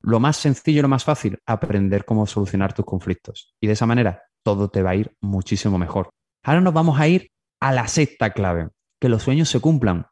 Lo 0.00 0.20
más 0.20 0.36
sencillo 0.36 0.78
y 0.78 0.82
lo 0.82 0.88
más 0.88 1.04
fácil, 1.04 1.38
aprender 1.46 2.04
cómo 2.04 2.26
solucionar 2.26 2.72
tus 2.72 2.84
conflictos. 2.84 3.54
Y 3.60 3.66
de 3.66 3.72
esa 3.72 3.86
manera 3.86 4.22
todo 4.44 4.68
te 4.68 4.82
va 4.82 4.90
a 4.90 4.94
ir 4.94 5.12
muchísimo 5.20 5.76
mejor. 5.76 6.10
Ahora 6.44 6.60
nos 6.60 6.72
vamos 6.72 7.00
a 7.00 7.08
ir 7.08 7.30
a 7.60 7.72
la 7.72 7.88
sexta 7.88 8.30
clave, 8.30 8.68
que 9.00 9.08
los 9.08 9.24
sueños 9.24 9.48
se 9.48 9.58
cumplan. 9.58 10.06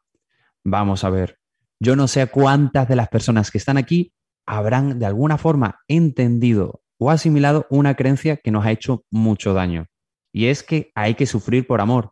Vamos 0.65 1.05
a 1.05 1.09
ver, 1.09 1.39
yo 1.79 1.95
no 1.95 2.09
sé 2.09 2.27
cuántas 2.27 2.89
de 2.89 2.97
las 2.97 3.07
personas 3.07 3.51
que 3.51 3.57
están 3.57 3.77
aquí 3.77 4.11
habrán 4.45 4.99
de 4.99 5.05
alguna 5.05 5.37
forma 5.37 5.79
entendido 5.87 6.81
o 6.97 7.09
asimilado 7.09 7.65
una 7.69 7.95
creencia 7.95 8.35
que 8.35 8.51
nos 8.51 8.65
ha 8.65 8.71
hecho 8.71 9.05
mucho 9.09 9.53
daño. 9.53 9.85
Y 10.33 10.47
es 10.47 10.61
que 10.61 10.91
hay 10.93 11.15
que 11.15 11.25
sufrir 11.25 11.65
por 11.65 11.79
amor. 11.79 12.11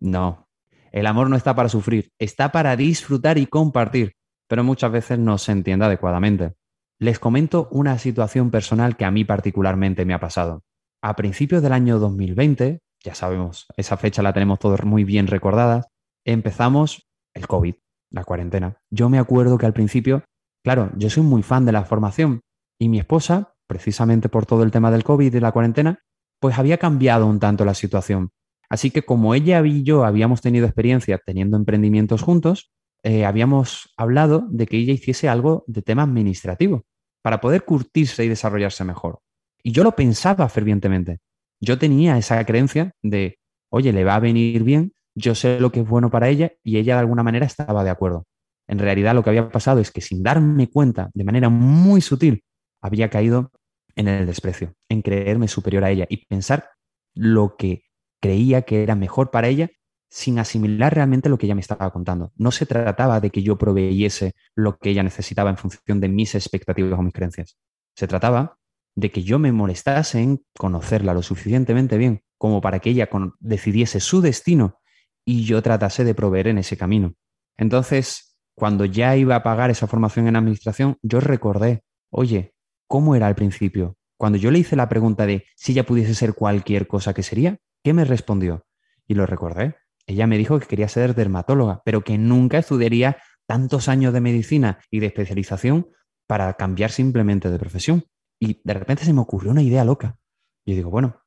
No, 0.00 0.48
el 0.92 1.06
amor 1.06 1.28
no 1.28 1.36
está 1.36 1.54
para 1.54 1.68
sufrir, 1.68 2.10
está 2.18 2.50
para 2.50 2.74
disfrutar 2.74 3.36
y 3.36 3.46
compartir, 3.46 4.14
pero 4.52 4.64
muchas 4.64 4.92
veces 4.92 5.18
no 5.18 5.38
se 5.38 5.50
entiende 5.50 5.86
adecuadamente. 5.86 6.52
Les 6.98 7.18
comento 7.18 7.68
una 7.70 7.96
situación 7.96 8.50
personal 8.50 8.98
que 8.98 9.06
a 9.06 9.10
mí 9.10 9.24
particularmente 9.24 10.04
me 10.04 10.12
ha 10.12 10.20
pasado. 10.20 10.62
A 11.02 11.16
principios 11.16 11.62
del 11.62 11.72
año 11.72 11.98
2020, 11.98 12.80
ya 13.02 13.14
sabemos, 13.14 13.64
esa 13.78 13.96
fecha 13.96 14.20
la 14.20 14.34
tenemos 14.34 14.58
todos 14.58 14.84
muy 14.84 15.04
bien 15.04 15.26
recordada, 15.26 15.88
empezamos 16.26 17.08
el 17.32 17.46
COVID, 17.46 17.76
la 18.10 18.24
cuarentena. 18.24 18.76
Yo 18.90 19.08
me 19.08 19.18
acuerdo 19.18 19.56
que 19.56 19.64
al 19.64 19.72
principio, 19.72 20.22
claro, 20.62 20.90
yo 20.98 21.08
soy 21.08 21.22
muy 21.22 21.42
fan 21.42 21.64
de 21.64 21.72
la 21.72 21.86
formación 21.86 22.42
y 22.78 22.90
mi 22.90 22.98
esposa, 22.98 23.54
precisamente 23.66 24.28
por 24.28 24.44
todo 24.44 24.64
el 24.64 24.70
tema 24.70 24.90
del 24.90 25.02
COVID 25.02 25.34
y 25.34 25.40
la 25.40 25.52
cuarentena, 25.52 26.00
pues 26.42 26.58
había 26.58 26.76
cambiado 26.76 27.26
un 27.26 27.40
tanto 27.40 27.64
la 27.64 27.72
situación. 27.72 28.32
Así 28.68 28.90
que 28.90 29.00
como 29.00 29.34
ella 29.34 29.64
y 29.64 29.82
yo 29.82 30.04
habíamos 30.04 30.42
tenido 30.42 30.66
experiencia 30.66 31.18
teniendo 31.24 31.56
emprendimientos 31.56 32.20
juntos, 32.20 32.70
eh, 33.02 33.24
habíamos 33.24 33.92
hablado 33.96 34.46
de 34.50 34.66
que 34.66 34.76
ella 34.76 34.92
hiciese 34.92 35.28
algo 35.28 35.64
de 35.66 35.82
tema 35.82 36.02
administrativo 36.02 36.84
para 37.22 37.40
poder 37.40 37.64
curtirse 37.64 38.24
y 38.24 38.28
desarrollarse 38.28 38.84
mejor. 38.84 39.20
Y 39.62 39.72
yo 39.72 39.84
lo 39.84 39.92
pensaba 39.92 40.48
fervientemente. 40.48 41.20
Yo 41.60 41.78
tenía 41.78 42.18
esa 42.18 42.44
creencia 42.44 42.92
de, 43.02 43.38
oye, 43.70 43.92
le 43.92 44.04
va 44.04 44.16
a 44.16 44.20
venir 44.20 44.64
bien 44.64 44.92
yo 45.14 45.34
sé 45.34 45.60
lo 45.60 45.72
que 45.72 45.80
es 45.80 45.88
bueno 45.88 46.10
para 46.10 46.28
ella 46.28 46.52
y 46.62 46.78
ella 46.78 46.94
de 46.94 47.00
alguna 47.00 47.22
manera 47.22 47.46
estaba 47.46 47.84
de 47.84 47.90
acuerdo. 47.90 48.26
En 48.66 48.78
realidad 48.78 49.14
lo 49.14 49.22
que 49.22 49.30
había 49.30 49.50
pasado 49.50 49.80
es 49.80 49.90
que 49.90 50.00
sin 50.00 50.22
darme 50.22 50.68
cuenta, 50.68 51.10
de 51.14 51.24
manera 51.24 51.48
muy 51.48 52.00
sutil, 52.00 52.44
había 52.80 53.10
caído 53.10 53.50
en 53.94 54.08
el 54.08 54.26
desprecio, 54.26 54.74
en 54.88 55.02
creerme 55.02 55.48
superior 55.48 55.84
a 55.84 55.90
ella 55.90 56.06
y 56.08 56.24
pensar 56.26 56.70
lo 57.14 57.56
que 57.56 57.84
creía 58.20 58.62
que 58.62 58.82
era 58.82 58.94
mejor 58.94 59.30
para 59.30 59.48
ella 59.48 59.70
sin 60.12 60.38
asimilar 60.38 60.94
realmente 60.94 61.30
lo 61.30 61.38
que 61.38 61.46
ella 61.46 61.54
me 61.54 61.62
estaba 61.62 61.90
contando. 61.90 62.32
No 62.36 62.50
se 62.50 62.66
trataba 62.66 63.18
de 63.18 63.30
que 63.30 63.42
yo 63.42 63.56
proveyese 63.56 64.34
lo 64.54 64.76
que 64.76 64.90
ella 64.90 65.02
necesitaba 65.02 65.48
en 65.48 65.56
función 65.56 66.00
de 66.00 66.08
mis 66.08 66.34
expectativas 66.34 66.98
o 66.98 67.02
mis 67.02 67.14
creencias. 67.14 67.56
Se 67.96 68.06
trataba 68.06 68.58
de 68.94 69.10
que 69.10 69.22
yo 69.22 69.38
me 69.38 69.52
molestase 69.52 70.20
en 70.20 70.44
conocerla 70.54 71.14
lo 71.14 71.22
suficientemente 71.22 71.96
bien 71.96 72.20
como 72.36 72.60
para 72.60 72.78
que 72.80 72.90
ella 72.90 73.08
decidiese 73.40 74.00
su 74.00 74.20
destino 74.20 74.80
y 75.24 75.44
yo 75.46 75.62
tratase 75.62 76.04
de 76.04 76.14
proveer 76.14 76.48
en 76.48 76.58
ese 76.58 76.76
camino. 76.76 77.14
Entonces, 77.56 78.36
cuando 78.54 78.84
ya 78.84 79.16
iba 79.16 79.34
a 79.36 79.42
pagar 79.42 79.70
esa 79.70 79.86
formación 79.86 80.28
en 80.28 80.36
administración, 80.36 80.98
yo 81.00 81.20
recordé, 81.20 81.84
oye, 82.10 82.52
¿cómo 82.86 83.16
era 83.16 83.28
al 83.28 83.34
principio? 83.34 83.96
Cuando 84.18 84.36
yo 84.36 84.50
le 84.50 84.58
hice 84.58 84.76
la 84.76 84.90
pregunta 84.90 85.24
de 85.24 85.46
si 85.56 85.72
ella 85.72 85.86
pudiese 85.86 86.14
ser 86.14 86.34
cualquier 86.34 86.86
cosa 86.86 87.14
que 87.14 87.22
sería, 87.22 87.56
¿qué 87.82 87.94
me 87.94 88.04
respondió? 88.04 88.66
Y 89.08 89.14
lo 89.14 89.24
recordé. 89.24 89.76
Ella 90.06 90.26
me 90.26 90.38
dijo 90.38 90.58
que 90.58 90.66
quería 90.66 90.88
ser 90.88 91.14
dermatóloga, 91.14 91.82
pero 91.84 92.02
que 92.02 92.18
nunca 92.18 92.58
estudiaría 92.58 93.18
tantos 93.46 93.88
años 93.88 94.12
de 94.12 94.20
medicina 94.20 94.78
y 94.90 95.00
de 95.00 95.06
especialización 95.06 95.88
para 96.26 96.54
cambiar 96.54 96.90
simplemente 96.90 97.50
de 97.50 97.58
profesión. 97.58 98.04
Y 98.40 98.60
de 98.64 98.74
repente 98.74 99.04
se 99.04 99.12
me 99.12 99.20
ocurrió 99.20 99.50
una 99.50 99.62
idea 99.62 99.84
loca. 99.84 100.18
Yo 100.66 100.74
digo, 100.74 100.90
bueno, 100.90 101.20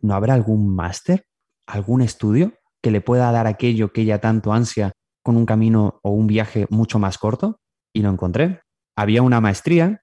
¿no 0.00 0.14
habrá 0.14 0.34
algún 0.34 0.74
máster, 0.74 1.26
algún 1.66 2.02
estudio 2.02 2.54
que 2.82 2.90
le 2.90 3.00
pueda 3.00 3.30
dar 3.32 3.46
aquello 3.46 3.92
que 3.92 4.02
ella 4.02 4.20
tanto 4.20 4.52
ansia 4.52 4.92
con 5.22 5.36
un 5.36 5.46
camino 5.46 6.00
o 6.02 6.10
un 6.10 6.26
viaje 6.26 6.66
mucho 6.70 6.98
más 6.98 7.18
corto? 7.18 7.60
Y 7.92 8.02
lo 8.02 8.10
encontré. 8.10 8.62
Había 8.96 9.22
una 9.22 9.40
maestría 9.40 10.02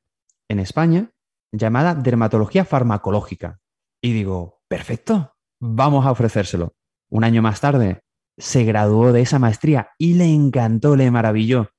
en 0.50 0.60
España 0.60 1.12
llamada 1.52 1.96
dermatología 1.96 2.66
farmacológica. 2.66 3.60
Y 4.02 4.14
digo, 4.14 4.62
perfecto, 4.68 5.34
vamos 5.60 6.06
a 6.06 6.12
ofrecérselo. 6.12 6.74
Un 7.10 7.24
año 7.24 7.42
más 7.42 7.62
tarde 7.62 8.02
se 8.38 8.64
graduó 8.64 9.12
de 9.12 9.22
esa 9.22 9.40
maestría 9.40 9.90
y 9.98 10.16
le 10.16 10.26
encantó, 10.26 10.96
le 10.96 11.12
maravilló, 11.12 11.70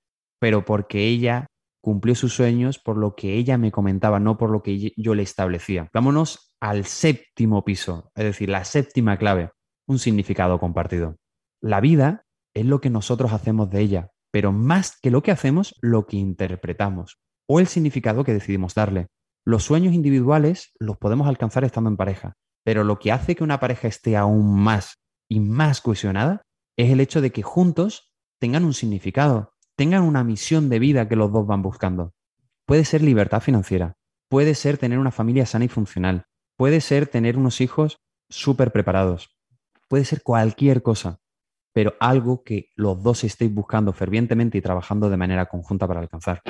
pero 0.40 0.64
porque 0.64 1.06
ella 1.08 1.46
cumplió 1.82 2.14
sus 2.14 2.34
sueños 2.34 2.78
por 2.78 2.96
lo 2.96 3.14
que 3.16 3.34
ella 3.34 3.58
me 3.58 3.72
comentaba, 3.72 4.20
no 4.20 4.38
por 4.38 4.50
lo 4.50 4.62
que 4.62 4.92
yo 4.96 5.14
le 5.14 5.22
establecía. 5.22 5.88
Vámonos 5.92 6.54
al 6.60 6.84
séptimo 6.84 7.64
piso, 7.64 8.10
es 8.14 8.24
decir, 8.24 8.48
la 8.48 8.64
séptima 8.64 9.16
clave 9.18 9.50
un 9.86 9.98
significado 9.98 10.58
compartido. 10.58 11.16
La 11.60 11.80
vida 11.80 12.24
es 12.54 12.66
lo 12.66 12.80
que 12.80 12.90
nosotros 12.90 13.32
hacemos 13.32 13.70
de 13.70 13.80
ella, 13.80 14.10
pero 14.30 14.52
más 14.52 14.98
que 15.00 15.10
lo 15.10 15.22
que 15.22 15.30
hacemos, 15.30 15.76
lo 15.80 16.06
que 16.06 16.16
interpretamos 16.16 17.18
o 17.48 17.60
el 17.60 17.66
significado 17.66 18.24
que 18.24 18.32
decidimos 18.32 18.74
darle. 18.74 19.08
Los 19.44 19.64
sueños 19.64 19.92
individuales 19.92 20.72
los 20.78 20.96
podemos 20.96 21.26
alcanzar 21.26 21.64
estando 21.64 21.90
en 21.90 21.96
pareja, 21.96 22.34
pero 22.64 22.84
lo 22.84 22.98
que 22.98 23.12
hace 23.12 23.34
que 23.34 23.44
una 23.44 23.60
pareja 23.60 23.88
esté 23.88 24.16
aún 24.16 24.54
más 24.60 25.01
y 25.32 25.40
más 25.40 25.80
cohesionada 25.80 26.42
es 26.76 26.90
el 26.90 27.00
hecho 27.00 27.22
de 27.22 27.32
que 27.32 27.42
juntos 27.42 28.12
tengan 28.38 28.66
un 28.66 28.74
significado, 28.74 29.54
tengan 29.76 30.02
una 30.02 30.24
misión 30.24 30.68
de 30.68 30.78
vida 30.78 31.08
que 31.08 31.16
los 31.16 31.32
dos 31.32 31.46
van 31.46 31.62
buscando. 31.62 32.12
Puede 32.66 32.84
ser 32.84 33.00
libertad 33.00 33.40
financiera, 33.40 33.94
puede 34.28 34.54
ser 34.54 34.76
tener 34.76 34.98
una 34.98 35.10
familia 35.10 35.46
sana 35.46 35.64
y 35.64 35.68
funcional, 35.68 36.26
puede 36.58 36.82
ser 36.82 37.06
tener 37.06 37.38
unos 37.38 37.62
hijos 37.62 37.96
súper 38.28 38.72
preparados, 38.72 39.34
puede 39.88 40.04
ser 40.04 40.22
cualquier 40.22 40.82
cosa, 40.82 41.20
pero 41.72 41.94
algo 41.98 42.42
que 42.44 42.68
los 42.76 43.02
dos 43.02 43.24
estéis 43.24 43.54
buscando 43.54 43.94
fervientemente 43.94 44.58
y 44.58 44.60
trabajando 44.60 45.08
de 45.08 45.16
manera 45.16 45.46
conjunta 45.46 45.88
para 45.88 46.00
alcanzar. 46.00 46.42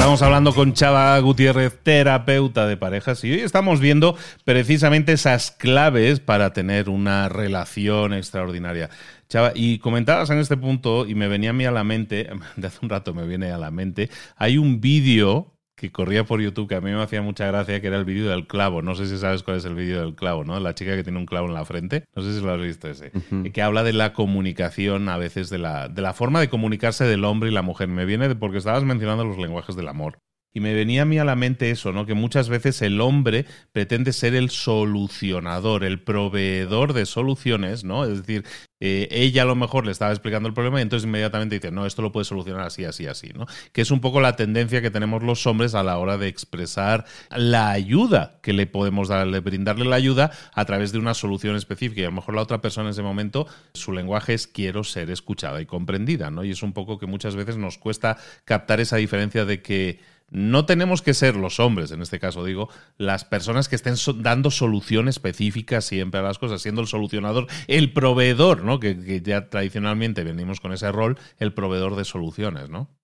Estamos 0.00 0.22
hablando 0.22 0.54
con 0.54 0.72
Chava 0.72 1.18
Gutiérrez, 1.18 1.78
terapeuta 1.82 2.66
de 2.66 2.78
parejas, 2.78 3.22
y 3.22 3.32
hoy 3.32 3.40
estamos 3.40 3.80
viendo 3.80 4.16
precisamente 4.46 5.12
esas 5.12 5.50
claves 5.50 6.20
para 6.20 6.54
tener 6.54 6.88
una 6.88 7.28
relación 7.28 8.14
extraordinaria. 8.14 8.88
Chava, 9.28 9.52
y 9.54 9.78
comentabas 9.78 10.30
en 10.30 10.38
este 10.38 10.56
punto, 10.56 11.04
y 11.06 11.14
me 11.14 11.28
venía 11.28 11.50
a 11.50 11.52
mí 11.52 11.66
a 11.66 11.70
la 11.70 11.84
mente, 11.84 12.30
de 12.56 12.66
hace 12.66 12.78
un 12.80 12.88
rato 12.88 13.12
me 13.12 13.26
viene 13.26 13.52
a 13.52 13.58
la 13.58 13.70
mente, 13.70 14.08
hay 14.36 14.56
un 14.56 14.80
vídeo 14.80 15.52
que 15.80 15.90
corría 15.90 16.24
por 16.24 16.42
YouTube, 16.42 16.68
que 16.68 16.74
a 16.74 16.82
mí 16.82 16.90
me 16.90 17.02
hacía 17.02 17.22
mucha 17.22 17.46
gracia, 17.46 17.80
que 17.80 17.86
era 17.86 17.96
el 17.96 18.04
vídeo 18.04 18.28
del 18.28 18.46
clavo. 18.46 18.82
No 18.82 18.94
sé 18.94 19.06
si 19.06 19.16
sabes 19.16 19.42
cuál 19.42 19.56
es 19.56 19.64
el 19.64 19.74
vídeo 19.74 20.02
del 20.02 20.14
clavo, 20.14 20.44
¿no? 20.44 20.60
La 20.60 20.74
chica 20.74 20.94
que 20.94 21.02
tiene 21.02 21.18
un 21.18 21.24
clavo 21.24 21.46
en 21.46 21.54
la 21.54 21.64
frente. 21.64 22.04
No 22.14 22.20
sé 22.22 22.34
si 22.34 22.44
lo 22.44 22.52
has 22.52 22.60
visto 22.60 22.86
ese. 22.86 23.12
Que 23.54 23.62
habla 23.62 23.82
de 23.82 23.94
la 23.94 24.12
comunicación, 24.12 25.08
a 25.08 25.16
veces 25.16 25.48
de 25.48 25.56
la, 25.56 25.88
de 25.88 26.02
la 26.02 26.12
forma 26.12 26.38
de 26.38 26.50
comunicarse 26.50 27.04
del 27.04 27.24
hombre 27.24 27.48
y 27.48 27.52
la 27.54 27.62
mujer. 27.62 27.88
Me 27.88 28.04
viene 28.04 28.34
porque 28.34 28.58
estabas 28.58 28.84
mencionando 28.84 29.24
los 29.24 29.38
lenguajes 29.38 29.74
del 29.74 29.88
amor. 29.88 30.18
Y 30.52 30.60
me 30.60 30.74
venía 30.74 31.02
a 31.02 31.04
mí 31.04 31.18
a 31.18 31.24
la 31.24 31.36
mente 31.36 31.70
eso, 31.70 31.92
¿no? 31.92 32.06
Que 32.06 32.14
muchas 32.14 32.48
veces 32.48 32.82
el 32.82 33.00
hombre 33.00 33.46
pretende 33.70 34.12
ser 34.12 34.34
el 34.34 34.50
solucionador, 34.50 35.84
el 35.84 36.02
proveedor 36.02 36.92
de 36.92 37.06
soluciones, 37.06 37.84
¿no? 37.84 38.04
Es 38.04 38.26
decir, 38.26 38.44
eh, 38.80 39.06
ella 39.12 39.42
a 39.42 39.44
lo 39.44 39.54
mejor 39.54 39.86
le 39.86 39.92
estaba 39.92 40.10
explicando 40.10 40.48
el 40.48 40.54
problema 40.54 40.80
y 40.80 40.82
entonces 40.82 41.06
inmediatamente 41.06 41.54
dice, 41.56 41.70
no, 41.70 41.86
esto 41.86 42.02
lo 42.02 42.10
puede 42.10 42.24
solucionar 42.24 42.62
así, 42.62 42.84
así, 42.84 43.06
así, 43.06 43.28
¿no? 43.32 43.46
Que 43.72 43.82
es 43.82 43.92
un 43.92 44.00
poco 44.00 44.20
la 44.20 44.34
tendencia 44.34 44.82
que 44.82 44.90
tenemos 44.90 45.22
los 45.22 45.46
hombres 45.46 45.74
a 45.76 45.84
la 45.84 45.98
hora 45.98 46.18
de 46.18 46.26
expresar 46.26 47.04
la 47.30 47.70
ayuda 47.70 48.40
que 48.42 48.52
le 48.52 48.66
podemos 48.66 49.08
darle, 49.08 49.38
brindarle 49.40 49.84
la 49.84 49.96
ayuda 49.96 50.32
a 50.52 50.64
través 50.64 50.90
de 50.90 50.98
una 50.98 51.14
solución 51.14 51.54
específica. 51.54 52.00
Y 52.00 52.04
a 52.04 52.08
lo 52.08 52.16
mejor 52.16 52.34
la 52.34 52.42
otra 52.42 52.60
persona 52.60 52.88
en 52.88 52.92
ese 52.92 53.02
momento, 53.02 53.46
su 53.74 53.92
lenguaje 53.92 54.34
es 54.34 54.48
quiero 54.48 54.82
ser 54.82 55.10
escuchada 55.10 55.60
y 55.60 55.66
comprendida, 55.66 56.30
¿no? 56.30 56.42
Y 56.42 56.50
es 56.50 56.62
un 56.64 56.72
poco 56.72 56.98
que 56.98 57.06
muchas 57.06 57.36
veces 57.36 57.56
nos 57.56 57.78
cuesta 57.78 58.16
captar 58.44 58.80
esa 58.80 58.96
diferencia 58.96 59.44
de 59.44 59.62
que 59.62 60.00
no 60.30 60.64
tenemos 60.64 61.02
que 61.02 61.12
ser 61.12 61.36
los 61.36 61.58
hombres, 61.58 61.90
en 61.90 62.02
este 62.02 62.20
caso 62.20 62.44
digo, 62.44 62.68
las 62.96 63.24
personas 63.24 63.68
que 63.68 63.76
estén 63.76 63.94
dando 64.22 64.50
solución 64.50 65.08
específica 65.08 65.80
siempre 65.80 66.20
a 66.20 66.22
las 66.22 66.38
cosas, 66.38 66.62
siendo 66.62 66.80
el 66.80 66.86
solucionador, 66.86 67.46
el 67.66 67.92
proveedor, 67.92 68.62
¿no? 68.64 68.78
Que, 68.78 69.20
ya 69.22 69.48
tradicionalmente 69.48 70.22
venimos 70.24 70.60
con 70.60 70.72
ese 70.72 70.90
rol, 70.92 71.18
el 71.38 71.52
proveedor 71.52 71.96
de 71.96 72.04
soluciones, 72.04 72.70
¿no? 72.70 72.96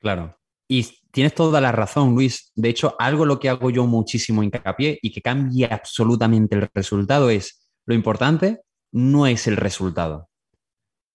Claro. 0.00 0.38
Y 0.68 0.86
tienes 1.10 1.34
toda 1.34 1.60
la 1.60 1.72
razón, 1.72 2.14
Luis. 2.14 2.50
De 2.54 2.68
hecho, 2.68 2.94
algo 2.98 3.24
lo 3.24 3.38
que 3.38 3.48
hago 3.48 3.70
yo 3.70 3.86
muchísimo 3.86 4.42
hincapié 4.42 4.98
y 5.00 5.12
que 5.12 5.22
cambia 5.22 5.68
absolutamente 5.68 6.56
el 6.56 6.68
resultado 6.74 7.30
es, 7.30 7.68
lo 7.86 7.94
importante 7.94 8.60
no 8.92 9.26
es 9.26 9.46
el 9.46 9.56
resultado. 9.56 10.28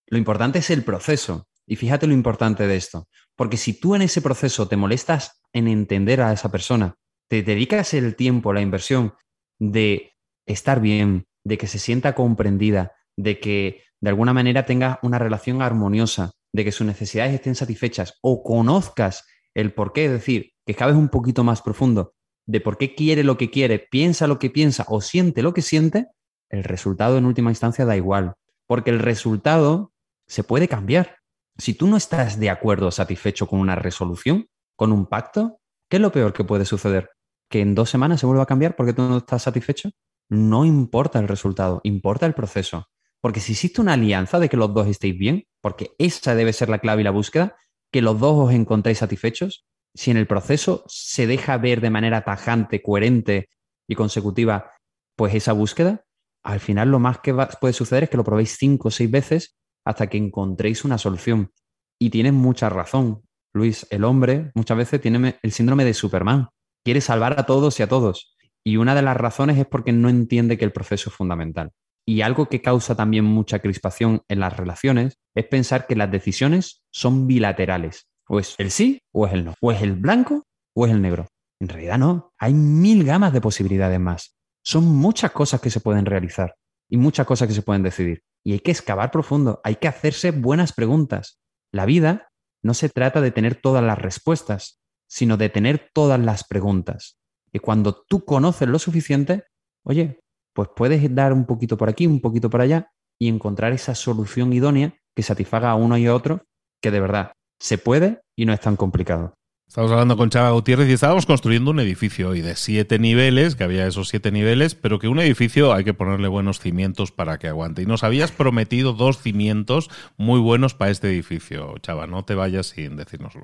Lo 0.08 0.18
importante 0.18 0.60
es 0.60 0.70
el 0.70 0.84
proceso. 0.84 1.49
Y 1.70 1.76
fíjate 1.76 2.08
lo 2.08 2.14
importante 2.14 2.66
de 2.66 2.76
esto. 2.76 3.08
Porque 3.36 3.56
si 3.56 3.80
tú 3.80 3.94
en 3.96 4.02
ese 4.02 4.22
proceso 4.22 4.68
te 4.68 4.76
molestas 4.76 5.42
en 5.54 5.68
entender 5.68 6.20
a 6.22 6.34
esa 6.34 6.52
persona, 6.52 6.96
te 7.30 7.44
dedicas 7.44 7.94
el 7.94 8.16
tiempo, 8.16 8.54
la 8.54 8.62
inversión 8.62 9.14
de 9.60 10.14
estar 10.48 10.82
bien, 10.82 11.28
de 11.46 11.60
que 11.60 11.68
se 11.68 11.78
sienta 11.78 12.16
comprendida, 12.16 12.94
de 13.16 13.40
que 13.40 13.84
de 14.02 14.10
alguna 14.10 14.34
manera 14.34 14.66
tenga 14.66 15.00
una 15.04 15.20
relación 15.20 15.62
armoniosa, 15.62 16.32
de 16.52 16.66
que 16.66 16.72
sus 16.72 16.88
necesidades 16.88 17.36
estén 17.36 17.54
satisfechas 17.54 18.18
o 18.22 18.42
conozcas 18.42 19.28
el 19.54 19.72
por 19.74 19.94
qué, 19.94 20.06
es 20.06 20.12
decir, 20.12 20.54
que 20.66 20.74
cabes 20.74 20.96
un 20.96 21.10
poquito 21.10 21.44
más 21.44 21.62
profundo 21.62 22.16
de 22.50 22.62
por 22.62 22.80
qué 22.80 22.96
quiere 22.96 23.24
lo 23.24 23.38
que 23.38 23.52
quiere, 23.52 23.78
piensa 23.78 24.26
lo 24.26 24.40
que 24.40 24.50
piensa 24.50 24.84
o 24.88 25.02
siente 25.02 25.44
lo 25.44 25.54
que 25.54 25.62
siente, 25.62 26.08
el 26.50 26.64
resultado 26.64 27.20
en 27.20 27.26
última 27.26 27.52
instancia 27.52 27.86
da 27.86 27.96
igual, 27.96 28.34
porque 28.66 28.90
el 28.90 28.98
resultado 28.98 29.94
se 30.26 30.44
puede 30.44 30.68
cambiar. 30.68 31.19
Si 31.60 31.74
tú 31.74 31.88
no 31.88 31.98
estás 31.98 32.40
de 32.40 32.50
acuerdo 32.50 32.88
o 32.88 32.92
satisfecho 32.92 33.46
con 33.46 33.60
una 33.60 33.76
resolución, 33.76 34.48
con 34.78 34.94
un 34.94 35.08
pacto, 35.08 35.60
¿qué 35.90 35.98
es 35.98 36.02
lo 36.02 36.12
peor 36.12 36.32
que 36.32 36.46
puede 36.46 36.64
suceder? 36.64 37.10
¿Que 37.50 37.60
en 37.60 37.76
dos 37.76 37.90
semanas 37.90 38.22
se 38.22 38.26
vuelva 38.26 38.44
a 38.44 38.48
cambiar 38.48 38.78
porque 38.78 38.94
tú 38.94 39.02
no 39.02 39.18
estás 39.18 39.44
satisfecho? 39.44 39.90
No 40.30 40.64
importa 40.64 41.20
el 41.20 41.28
resultado, 41.28 41.82
importa 41.84 42.26
el 42.26 42.34
proceso. 42.34 42.88
Porque 43.20 43.42
si 43.42 43.52
existe 43.52 43.82
una 43.82 43.94
alianza 43.94 44.40
de 44.40 44.48
que 44.48 44.56
los 44.56 44.74
dos 44.74 44.88
estéis 44.88 45.18
bien, 45.18 45.48
porque 45.62 45.92
esa 45.98 46.34
debe 46.34 46.54
ser 46.54 46.70
la 46.70 46.80
clave 46.80 47.02
y 47.02 47.04
la 47.04 47.12
búsqueda, 47.12 47.58
que 47.92 48.02
los 48.02 48.18
dos 48.22 48.48
os 48.48 48.54
encontréis 48.54 49.00
satisfechos, 49.00 49.66
si 49.94 50.12
en 50.12 50.18
el 50.18 50.28
proceso 50.28 50.86
se 50.88 51.28
deja 51.28 51.58
ver 51.58 51.82
de 51.82 51.90
manera 51.90 52.24
tajante, 52.24 52.82
coherente 52.82 53.50
y 53.86 53.96
consecutiva, 53.96 54.72
pues 55.18 55.36
esa 55.36 55.52
búsqueda, 55.52 56.06
al 56.42 56.62
final 56.62 56.90
lo 56.90 57.00
más 57.00 57.20
que 57.20 57.36
puede 57.60 57.74
suceder 57.74 58.04
es 58.04 58.10
que 58.10 58.16
lo 58.18 58.24
probéis 58.24 58.56
cinco 58.58 58.88
o 58.88 58.92
seis 58.92 59.12
veces 59.12 59.58
hasta 59.86 60.08
que 60.08 60.18
encontréis 60.18 60.86
una 60.86 60.98
solución. 60.98 61.52
Y 62.00 62.10
tienes 62.10 62.34
mucha 62.34 62.70
razón, 62.70 63.24
Luis. 63.54 63.88
El 63.90 64.04
hombre 64.04 64.52
muchas 64.56 64.78
veces 64.78 65.02
tiene 65.02 65.38
el 65.42 65.52
síndrome 65.52 65.86
de 65.86 65.94
Superman. 65.94 66.50
Quiere 66.84 67.02
salvar 67.02 67.40
a 67.40 67.46
todos 67.46 67.80
y 67.80 67.84
a 67.84 67.90
todos. 67.90 68.38
Y 68.64 68.78
una 68.78 68.96
de 68.96 69.02
las 69.02 69.18
razones 69.18 69.58
es 69.58 69.66
porque 69.66 69.92
no 69.92 70.10
entiende 70.10 70.58
que 70.58 70.66
el 70.66 70.72
proceso 70.72 71.10
es 71.10 71.16
fundamental. 71.16 71.72
Y 72.06 72.22
algo 72.22 72.48
que 72.48 72.62
causa 72.62 72.96
también 72.96 73.26
mucha 73.26 73.60
crispación 73.60 74.22
en 74.28 74.40
las 74.40 74.56
relaciones 74.56 75.18
es 75.36 75.46
pensar 75.46 75.88
que 75.88 75.96
las 75.96 76.12
decisiones 76.12 76.82
son 76.92 77.28
bilaterales. 77.28 78.08
O 78.28 78.40
es 78.40 78.56
el 78.58 78.72
sí 78.72 79.02
o 79.12 79.28
es 79.28 79.34
el 79.34 79.46
no. 79.46 79.56
O 79.62 79.72
es 79.72 79.82
el 79.82 79.94
blanco 79.94 80.44
o 80.76 80.86
es 80.86 80.92
el 80.92 81.02
negro. 81.02 81.28
En 81.60 81.70
realidad 81.70 81.98
no. 81.98 82.32
Hay 82.38 82.54
mil 82.54 83.04
gamas 83.04 83.34
de 83.34 83.42
posibilidades 83.42 84.00
más. 84.00 84.36
Son 84.64 84.86
muchas 84.86 85.32
cosas 85.32 85.62
que 85.62 85.70
se 85.70 85.82
pueden 85.82 86.06
realizar 86.06 86.56
y 86.90 86.98
muchas 86.98 87.26
cosas 87.26 87.48
que 87.48 87.54
se 87.54 87.62
pueden 87.62 87.84
decidir. 87.84 88.24
Y 88.50 88.54
hay 88.54 88.62
que 88.62 88.72
excavar 88.72 89.12
profundo, 89.12 89.62
hay 89.64 89.76
que 89.76 89.88
hacerse 89.88 90.32
buenas 90.32 90.74
preguntas. 90.74 91.40
La 91.72 91.86
vida 91.86 92.32
no 92.64 92.74
se 92.74 92.90
trata 92.90 93.22
de 93.22 93.30
tener 93.30 93.54
todas 93.54 93.84
las 93.84 94.00
respuestas, 94.00 94.82
sino 95.08 95.38
de 95.38 95.50
tener 95.50 95.92
todas 95.94 96.20
las 96.20 96.44
preguntas. 96.46 97.20
Y 97.54 97.60
cuando 97.60 98.02
tú 98.10 98.26
conoces 98.26 98.68
lo 98.68 98.80
suficiente, 98.80 99.44
oye, 99.84 100.20
pues 100.56 100.70
puedes 100.76 101.14
dar 101.14 101.32
un 101.32 101.46
poquito 101.46 101.78
por 101.78 101.90
aquí, 101.90 102.08
un 102.08 102.22
poquito 102.22 102.50
por 102.50 102.62
allá 102.62 102.92
y 103.20 103.28
encontrar 103.28 103.72
esa 103.72 103.94
solución 103.94 104.52
idónea 104.52 104.96
que 105.16 105.22
satisfaga 105.22 105.70
a 105.70 105.76
uno 105.76 106.00
y 106.00 106.08
a 106.08 106.16
otro, 106.16 106.48
que 106.82 106.90
de 106.90 107.02
verdad 107.02 107.34
se 107.60 107.78
puede 107.78 108.22
y 108.36 108.48
no 108.48 108.54
es 108.54 108.62
tan 108.62 108.78
complicado. 108.78 109.36
Estamos 109.70 109.92
hablando 109.92 110.18
con 110.18 110.32
Chava 110.32 110.50
Gutiérrez 110.50 110.90
y 110.90 110.94
estábamos 110.94 111.28
construyendo 111.28 111.70
un 111.70 111.80
edificio 111.80 112.30
hoy 112.30 112.42
de 112.42 112.56
siete 112.56 112.98
niveles, 112.98 113.56
que 113.56 113.64
había 113.64 113.86
esos 113.86 114.10
siete 114.10 114.32
niveles, 114.32 114.74
pero 114.74 114.98
que 114.98 115.08
un 115.08 115.20
edificio 115.20 115.74
hay 115.74 115.84
que 115.84 115.94
ponerle 115.94 116.28
buenos 116.28 116.60
cimientos 116.60 117.12
para 117.12 117.38
que 117.38 117.48
aguante. 117.48 117.84
Y 117.84 117.86
nos 117.86 118.04
habías 118.04 118.32
prometido 118.32 118.94
dos 118.94 119.20
cimientos 119.20 119.92
muy 120.18 120.40
buenos 120.40 120.74
para 120.74 120.90
este 120.90 121.10
edificio, 121.10 121.76
Chava, 121.84 122.08
no 122.08 122.26
te 122.26 122.34
vayas 122.34 122.66
sin 122.66 122.96
decírnoslo. 122.96 123.44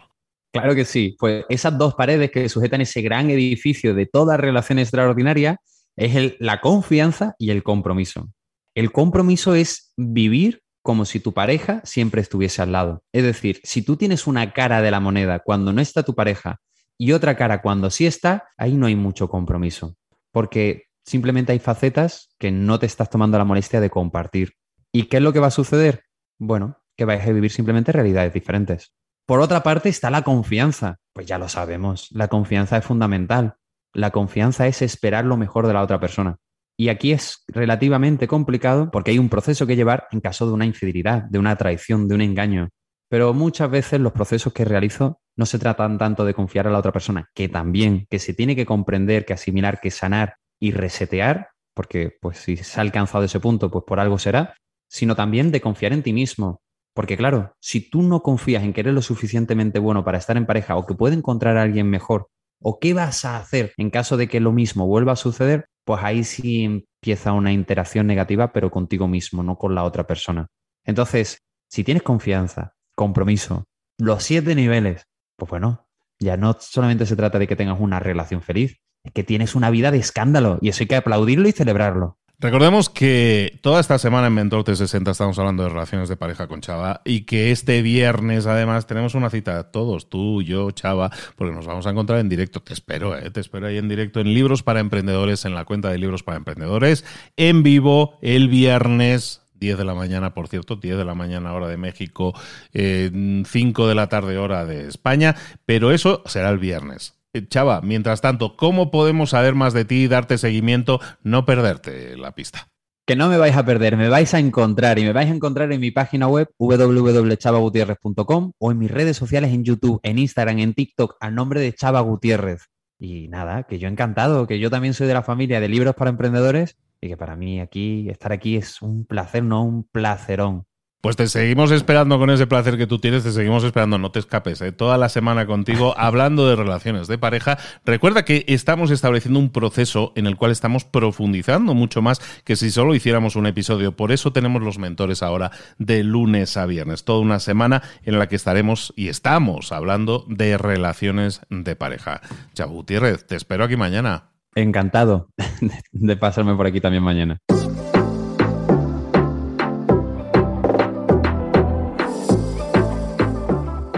Claro 0.51 0.73
que 0.73 0.85
sí, 0.85 1.15
pues 1.19 1.45
esas 1.47 1.77
dos 1.77 1.93
paredes 1.93 2.31
que 2.31 2.49
sujetan 2.49 2.81
ese 2.81 3.03
gran 3.03 3.29
edificio 3.29 3.93
de 3.93 4.07
toda 4.07 4.35
relación 4.35 4.79
extraordinaria 4.79 5.61
es 5.95 6.33
la 6.39 6.59
confianza 6.59 7.35
y 7.37 7.51
el 7.51 7.61
compromiso. 7.61 8.31
El 8.73 8.91
compromiso 8.91 9.53
es 9.53 9.93
vivir 9.95 10.63
como 10.85 11.05
si 11.05 11.19
tu 11.19 11.33
pareja 11.33 11.81
siempre 11.83 12.21
estuviese 12.21 12.61
al 12.61 12.71
lado. 12.71 13.03
Es 13.11 13.23
decir, 13.23 13.59
si 13.63 13.81
tú 13.81 13.97
tienes 13.97 14.27
una 14.27 14.53
cara 14.53 14.83
de 14.83 14.91
la 14.91 14.99
moneda 14.99 15.39
cuando 15.39 15.73
no 15.73 15.81
está 15.81 16.03
tu 16.03 16.13
pareja 16.13 16.61
y 16.95 17.13
otra 17.13 17.35
cara 17.35 17.63
cuando 17.63 17.89
sí 17.89 18.05
está, 18.05 18.49
ahí 18.55 18.75
no 18.75 18.85
hay 18.85 18.95
mucho 18.95 19.27
compromiso, 19.27 19.95
porque 20.31 20.83
simplemente 21.03 21.53
hay 21.53 21.57
facetas 21.57 22.29
que 22.37 22.51
no 22.51 22.77
te 22.77 22.85
estás 22.85 23.09
tomando 23.09 23.39
la 23.39 23.45
molestia 23.45 23.81
de 23.81 23.89
compartir. 23.89 24.53
¿Y 24.91 25.05
qué 25.05 25.17
es 25.17 25.23
lo 25.23 25.33
que 25.33 25.39
va 25.39 25.47
a 25.47 25.51
suceder? 25.51 26.03
Bueno, 26.37 26.77
que 26.95 27.05
vais 27.05 27.27
a 27.27 27.31
vivir 27.31 27.51
simplemente 27.51 27.91
realidades 27.91 28.31
diferentes. 28.31 28.93
Por 29.25 29.39
otra 29.39 29.63
parte 29.63 29.89
está 29.89 30.11
la 30.11 30.21
confianza. 30.21 30.99
Pues 31.13 31.25
ya 31.25 31.39
lo 31.39 31.49
sabemos, 31.49 32.09
la 32.11 32.27
confianza 32.27 32.77
es 32.77 32.85
fundamental. 32.85 33.55
La 33.91 34.11
confianza 34.11 34.67
es 34.67 34.83
esperar 34.83 35.25
lo 35.25 35.35
mejor 35.35 35.65
de 35.65 35.73
la 35.73 35.81
otra 35.81 35.99
persona. 35.99 36.37
Y 36.77 36.89
aquí 36.89 37.13
es 37.13 37.43
relativamente 37.47 38.27
complicado 38.27 38.91
porque 38.91 39.11
hay 39.11 39.19
un 39.19 39.29
proceso 39.29 39.65
que 39.65 39.75
llevar 39.75 40.07
en 40.11 40.19
caso 40.19 40.45
de 40.45 40.53
una 40.53 40.65
infidelidad, 40.65 41.23
de 41.23 41.39
una 41.39 41.55
traición, 41.55 42.07
de 42.07 42.15
un 42.15 42.21
engaño. 42.21 42.69
Pero 43.09 43.33
muchas 43.33 43.69
veces 43.69 43.99
los 43.99 44.11
procesos 44.11 44.51
que 44.51 44.65
realizo 44.65 45.21
no 45.37 45.45
se 45.45 45.59
tratan 45.59 45.97
tanto 45.97 46.25
de 46.25 46.33
confiar 46.33 46.67
a 46.67 46.71
la 46.71 46.79
otra 46.79 46.91
persona, 46.91 47.29
que 47.33 47.47
también, 47.47 48.07
que 48.09 48.19
se 48.19 48.33
tiene 48.33 48.55
que 48.55 48.65
comprender, 48.65 49.25
que 49.25 49.33
asimilar, 49.33 49.79
que 49.79 49.91
sanar 49.91 50.35
y 50.59 50.71
resetear, 50.71 51.49
porque 51.73 52.17
pues 52.19 52.39
si 52.39 52.57
se 52.57 52.79
ha 52.79 52.81
alcanzado 52.81 53.25
ese 53.25 53.39
punto, 53.39 53.69
pues 53.69 53.83
por 53.85 53.99
algo 53.99 54.17
será, 54.17 54.55
sino 54.89 55.15
también 55.15 55.51
de 55.51 55.61
confiar 55.61 55.93
en 55.93 56.03
ti 56.03 56.13
mismo. 56.13 56.61
Porque 56.93 57.17
claro, 57.17 57.53
si 57.59 57.89
tú 57.89 58.01
no 58.01 58.21
confías 58.21 58.63
en 58.63 58.73
que 58.73 58.81
eres 58.81 58.93
lo 58.93 59.01
suficientemente 59.01 59.79
bueno 59.79 60.03
para 60.05 60.17
estar 60.17 60.37
en 60.37 60.45
pareja 60.45 60.77
o 60.77 60.85
que 60.85 60.95
puede 60.95 61.15
encontrar 61.15 61.57
a 61.57 61.63
alguien 61.63 61.89
mejor, 61.89 62.29
o 62.67 62.79
qué 62.79 62.95
vas 62.95 63.25
a 63.25 63.37
hacer 63.37 63.73
en 63.77 63.91
caso 63.91 64.17
de 64.17 64.27
que 64.27 64.39
lo 64.39 64.51
mismo 64.51 64.87
vuelva 64.87 65.11
a 65.11 65.15
suceder, 65.15 65.67
pues 65.85 66.01
ahí 66.03 66.23
sí 66.23 66.63
empieza 66.63 67.31
una 67.31 67.53
interacción 67.53 68.07
negativa, 68.07 68.53
pero 68.53 68.71
contigo 68.71 69.07
mismo, 69.07 69.43
no 69.43 69.55
con 69.55 69.75
la 69.75 69.83
otra 69.83 70.07
persona. 70.07 70.47
Entonces, 70.83 71.43
si 71.69 71.83
tienes 71.83 72.01
confianza, 72.01 72.73
compromiso, 72.95 73.65
los 73.99 74.23
siete 74.23 74.55
niveles, 74.55 75.03
pues 75.37 75.47
bueno, 75.47 75.85
ya 76.19 76.37
no 76.37 76.57
solamente 76.59 77.05
se 77.05 77.15
trata 77.15 77.37
de 77.37 77.47
que 77.47 77.55
tengas 77.55 77.79
una 77.79 77.99
relación 77.99 78.41
feliz, 78.41 78.79
es 79.03 79.13
que 79.13 79.23
tienes 79.23 79.53
una 79.53 79.69
vida 79.69 79.91
de 79.91 79.99
escándalo 79.99 80.57
y 80.59 80.69
eso 80.69 80.81
hay 80.81 80.87
que 80.87 80.95
aplaudirlo 80.95 81.47
y 81.47 81.51
celebrarlo. 81.51 82.17
Recordemos 82.37 82.89
que 82.89 83.59
toda 83.61 83.79
esta 83.79 83.97
semana 83.97 84.27
en 84.27 84.33
Mentor 84.33 84.65
360 84.65 85.11
estamos 85.11 85.39
hablando 85.39 85.63
de 85.63 85.69
relaciones 85.69 86.09
de 86.09 86.17
pareja 86.17 86.47
con 86.47 86.59
Chava 86.59 87.01
y 87.05 87.21
que 87.21 87.51
este 87.51 87.81
viernes 87.81 88.45
además 88.45 88.87
tenemos 88.87 89.15
una 89.15 89.29
cita 89.29 89.71
todos, 89.71 90.09
tú, 90.09 90.41
yo, 90.41 90.69
Chava, 90.71 91.11
porque 91.37 91.55
nos 91.55 91.65
vamos 91.65 91.87
a 91.87 91.91
encontrar 91.91 92.19
en 92.19 92.27
directo. 92.27 92.61
Te 92.61 92.73
espero, 92.73 93.17
¿eh? 93.17 93.31
te 93.31 93.39
espero 93.39 93.67
ahí 93.67 93.77
en 93.77 93.87
directo 93.87 94.19
en 94.19 94.33
Libros 94.33 94.63
para 94.63 94.81
Emprendedores, 94.81 95.45
en 95.45 95.55
la 95.55 95.63
cuenta 95.63 95.89
de 95.89 95.97
Libros 95.97 96.23
para 96.23 96.37
Emprendedores, 96.37 97.05
en 97.37 97.63
vivo 97.63 98.17
el 98.21 98.49
viernes 98.49 99.41
10 99.55 99.77
de 99.77 99.85
la 99.85 99.95
mañana, 99.95 100.33
por 100.33 100.49
cierto, 100.49 100.75
10 100.75 100.97
de 100.97 101.05
la 101.05 101.15
mañana 101.15 101.53
hora 101.53 101.67
de 101.67 101.77
México, 101.77 102.33
5 102.73 103.87
de 103.87 103.95
la 103.95 104.09
tarde 104.09 104.37
hora 104.37 104.65
de 104.65 104.87
España, 104.87 105.35
pero 105.65 105.91
eso 105.91 106.21
será 106.25 106.49
el 106.49 106.59
viernes. 106.59 107.15
Eh, 107.35 107.45
Chava, 107.49 107.81
mientras 107.81 108.21
tanto, 108.21 108.55
¿cómo 108.55 108.91
podemos 108.91 109.31
saber 109.31 109.55
más 109.55 109.73
de 109.73 109.83
ti, 109.83 110.07
darte 110.07 110.37
seguimiento, 110.37 111.01
no 111.21 111.45
perderte 111.45 112.15
la 112.15 112.33
pista? 112.33 112.69
que 113.07 113.15
no 113.15 113.29
me 113.29 113.37
vais 113.37 113.55
a 113.55 113.63
perder, 113.63 113.97
me 113.97 114.09
vais 114.09 114.33
a 114.33 114.39
encontrar 114.39 114.97
y 114.97 115.03
me 115.03 115.13
vais 115.13 115.29
a 115.29 115.35
encontrar 115.35 115.71
en 115.71 115.79
mi 115.79 115.91
página 115.91 116.27
web 116.27 116.49
www.chavagutierrez.com 116.57 118.53
o 118.57 118.71
en 118.71 118.79
mis 118.79 118.89
redes 118.89 119.15
sociales 119.15 119.53
en 119.53 119.63
YouTube, 119.63 119.99
en 120.01 120.17
Instagram, 120.17 120.57
en 120.57 120.73
TikTok, 120.73 121.17
al 121.19 121.35
nombre 121.35 121.59
de 121.59 121.71
Chava 121.71 121.99
Gutiérrez. 121.99 122.69
Y 122.97 123.27
nada, 123.27 123.61
que 123.63 123.77
yo 123.77 123.89
encantado, 123.89 124.47
que 124.47 124.57
yo 124.57 124.71
también 124.71 124.95
soy 124.95 125.05
de 125.05 125.13
la 125.13 125.21
familia 125.21 125.59
de 125.59 125.69
libros 125.69 125.93
para 125.93 126.09
emprendedores 126.09 126.77
y 126.99 127.09
que 127.09 127.17
para 127.17 127.35
mí 127.35 127.59
aquí, 127.59 128.09
estar 128.09 128.31
aquí 128.31 128.55
es 128.55 128.81
un 128.81 129.05
placer, 129.05 129.43
no 129.43 129.61
un 129.61 129.83
placerón. 129.83 130.65
Pues 131.05 131.17
te 131.17 131.27
seguimos 131.27 131.69
esperando 131.69 132.17
con 132.17 132.31
ese 132.31 132.47
placer 132.47 132.79
que 132.79 132.87
tú 132.87 132.97
tienes, 132.97 133.21
te 133.21 133.31
seguimos 133.31 133.63
esperando, 133.63 133.99
no 133.99 134.09
te 134.09 134.17
escapes, 134.17 134.59
¿eh? 134.61 134.71
toda 134.71 134.97
la 134.97 135.07
semana 135.07 135.45
contigo 135.45 135.93
hablando 135.99 136.47
de 136.47 136.55
relaciones 136.55 137.07
de 137.07 137.19
pareja. 137.19 137.59
Recuerda 137.85 138.25
que 138.25 138.43
estamos 138.47 138.89
estableciendo 138.89 139.39
un 139.39 139.51
proceso 139.51 140.13
en 140.15 140.25
el 140.25 140.35
cual 140.35 140.49
estamos 140.51 140.83
profundizando 140.83 141.75
mucho 141.75 142.01
más 142.01 142.21
que 142.43 142.55
si 142.55 142.71
solo 142.71 142.95
hiciéramos 142.95 143.35
un 143.35 143.45
episodio. 143.45 143.95
Por 143.95 144.11
eso 144.11 144.33
tenemos 144.33 144.63
los 144.63 144.79
mentores 144.79 145.21
ahora 145.21 145.51
de 145.77 146.03
lunes 146.03 146.57
a 146.57 146.65
viernes, 146.65 147.03
toda 147.03 147.19
una 147.19 147.39
semana 147.39 147.83
en 148.01 148.17
la 148.17 148.27
que 148.27 148.35
estaremos 148.35 148.91
y 148.95 149.09
estamos 149.09 149.71
hablando 149.71 150.25
de 150.27 150.57
relaciones 150.57 151.41
de 151.51 151.75
pareja. 151.75 152.21
Chao 152.55 152.69
Gutiérrez, 152.69 153.27
te 153.27 153.35
espero 153.35 153.65
aquí 153.65 153.77
mañana. 153.77 154.31
Encantado 154.55 155.29
de 155.91 156.17
pasarme 156.17 156.55
por 156.55 156.65
aquí 156.65 156.81
también 156.81 157.03
mañana. 157.03 157.37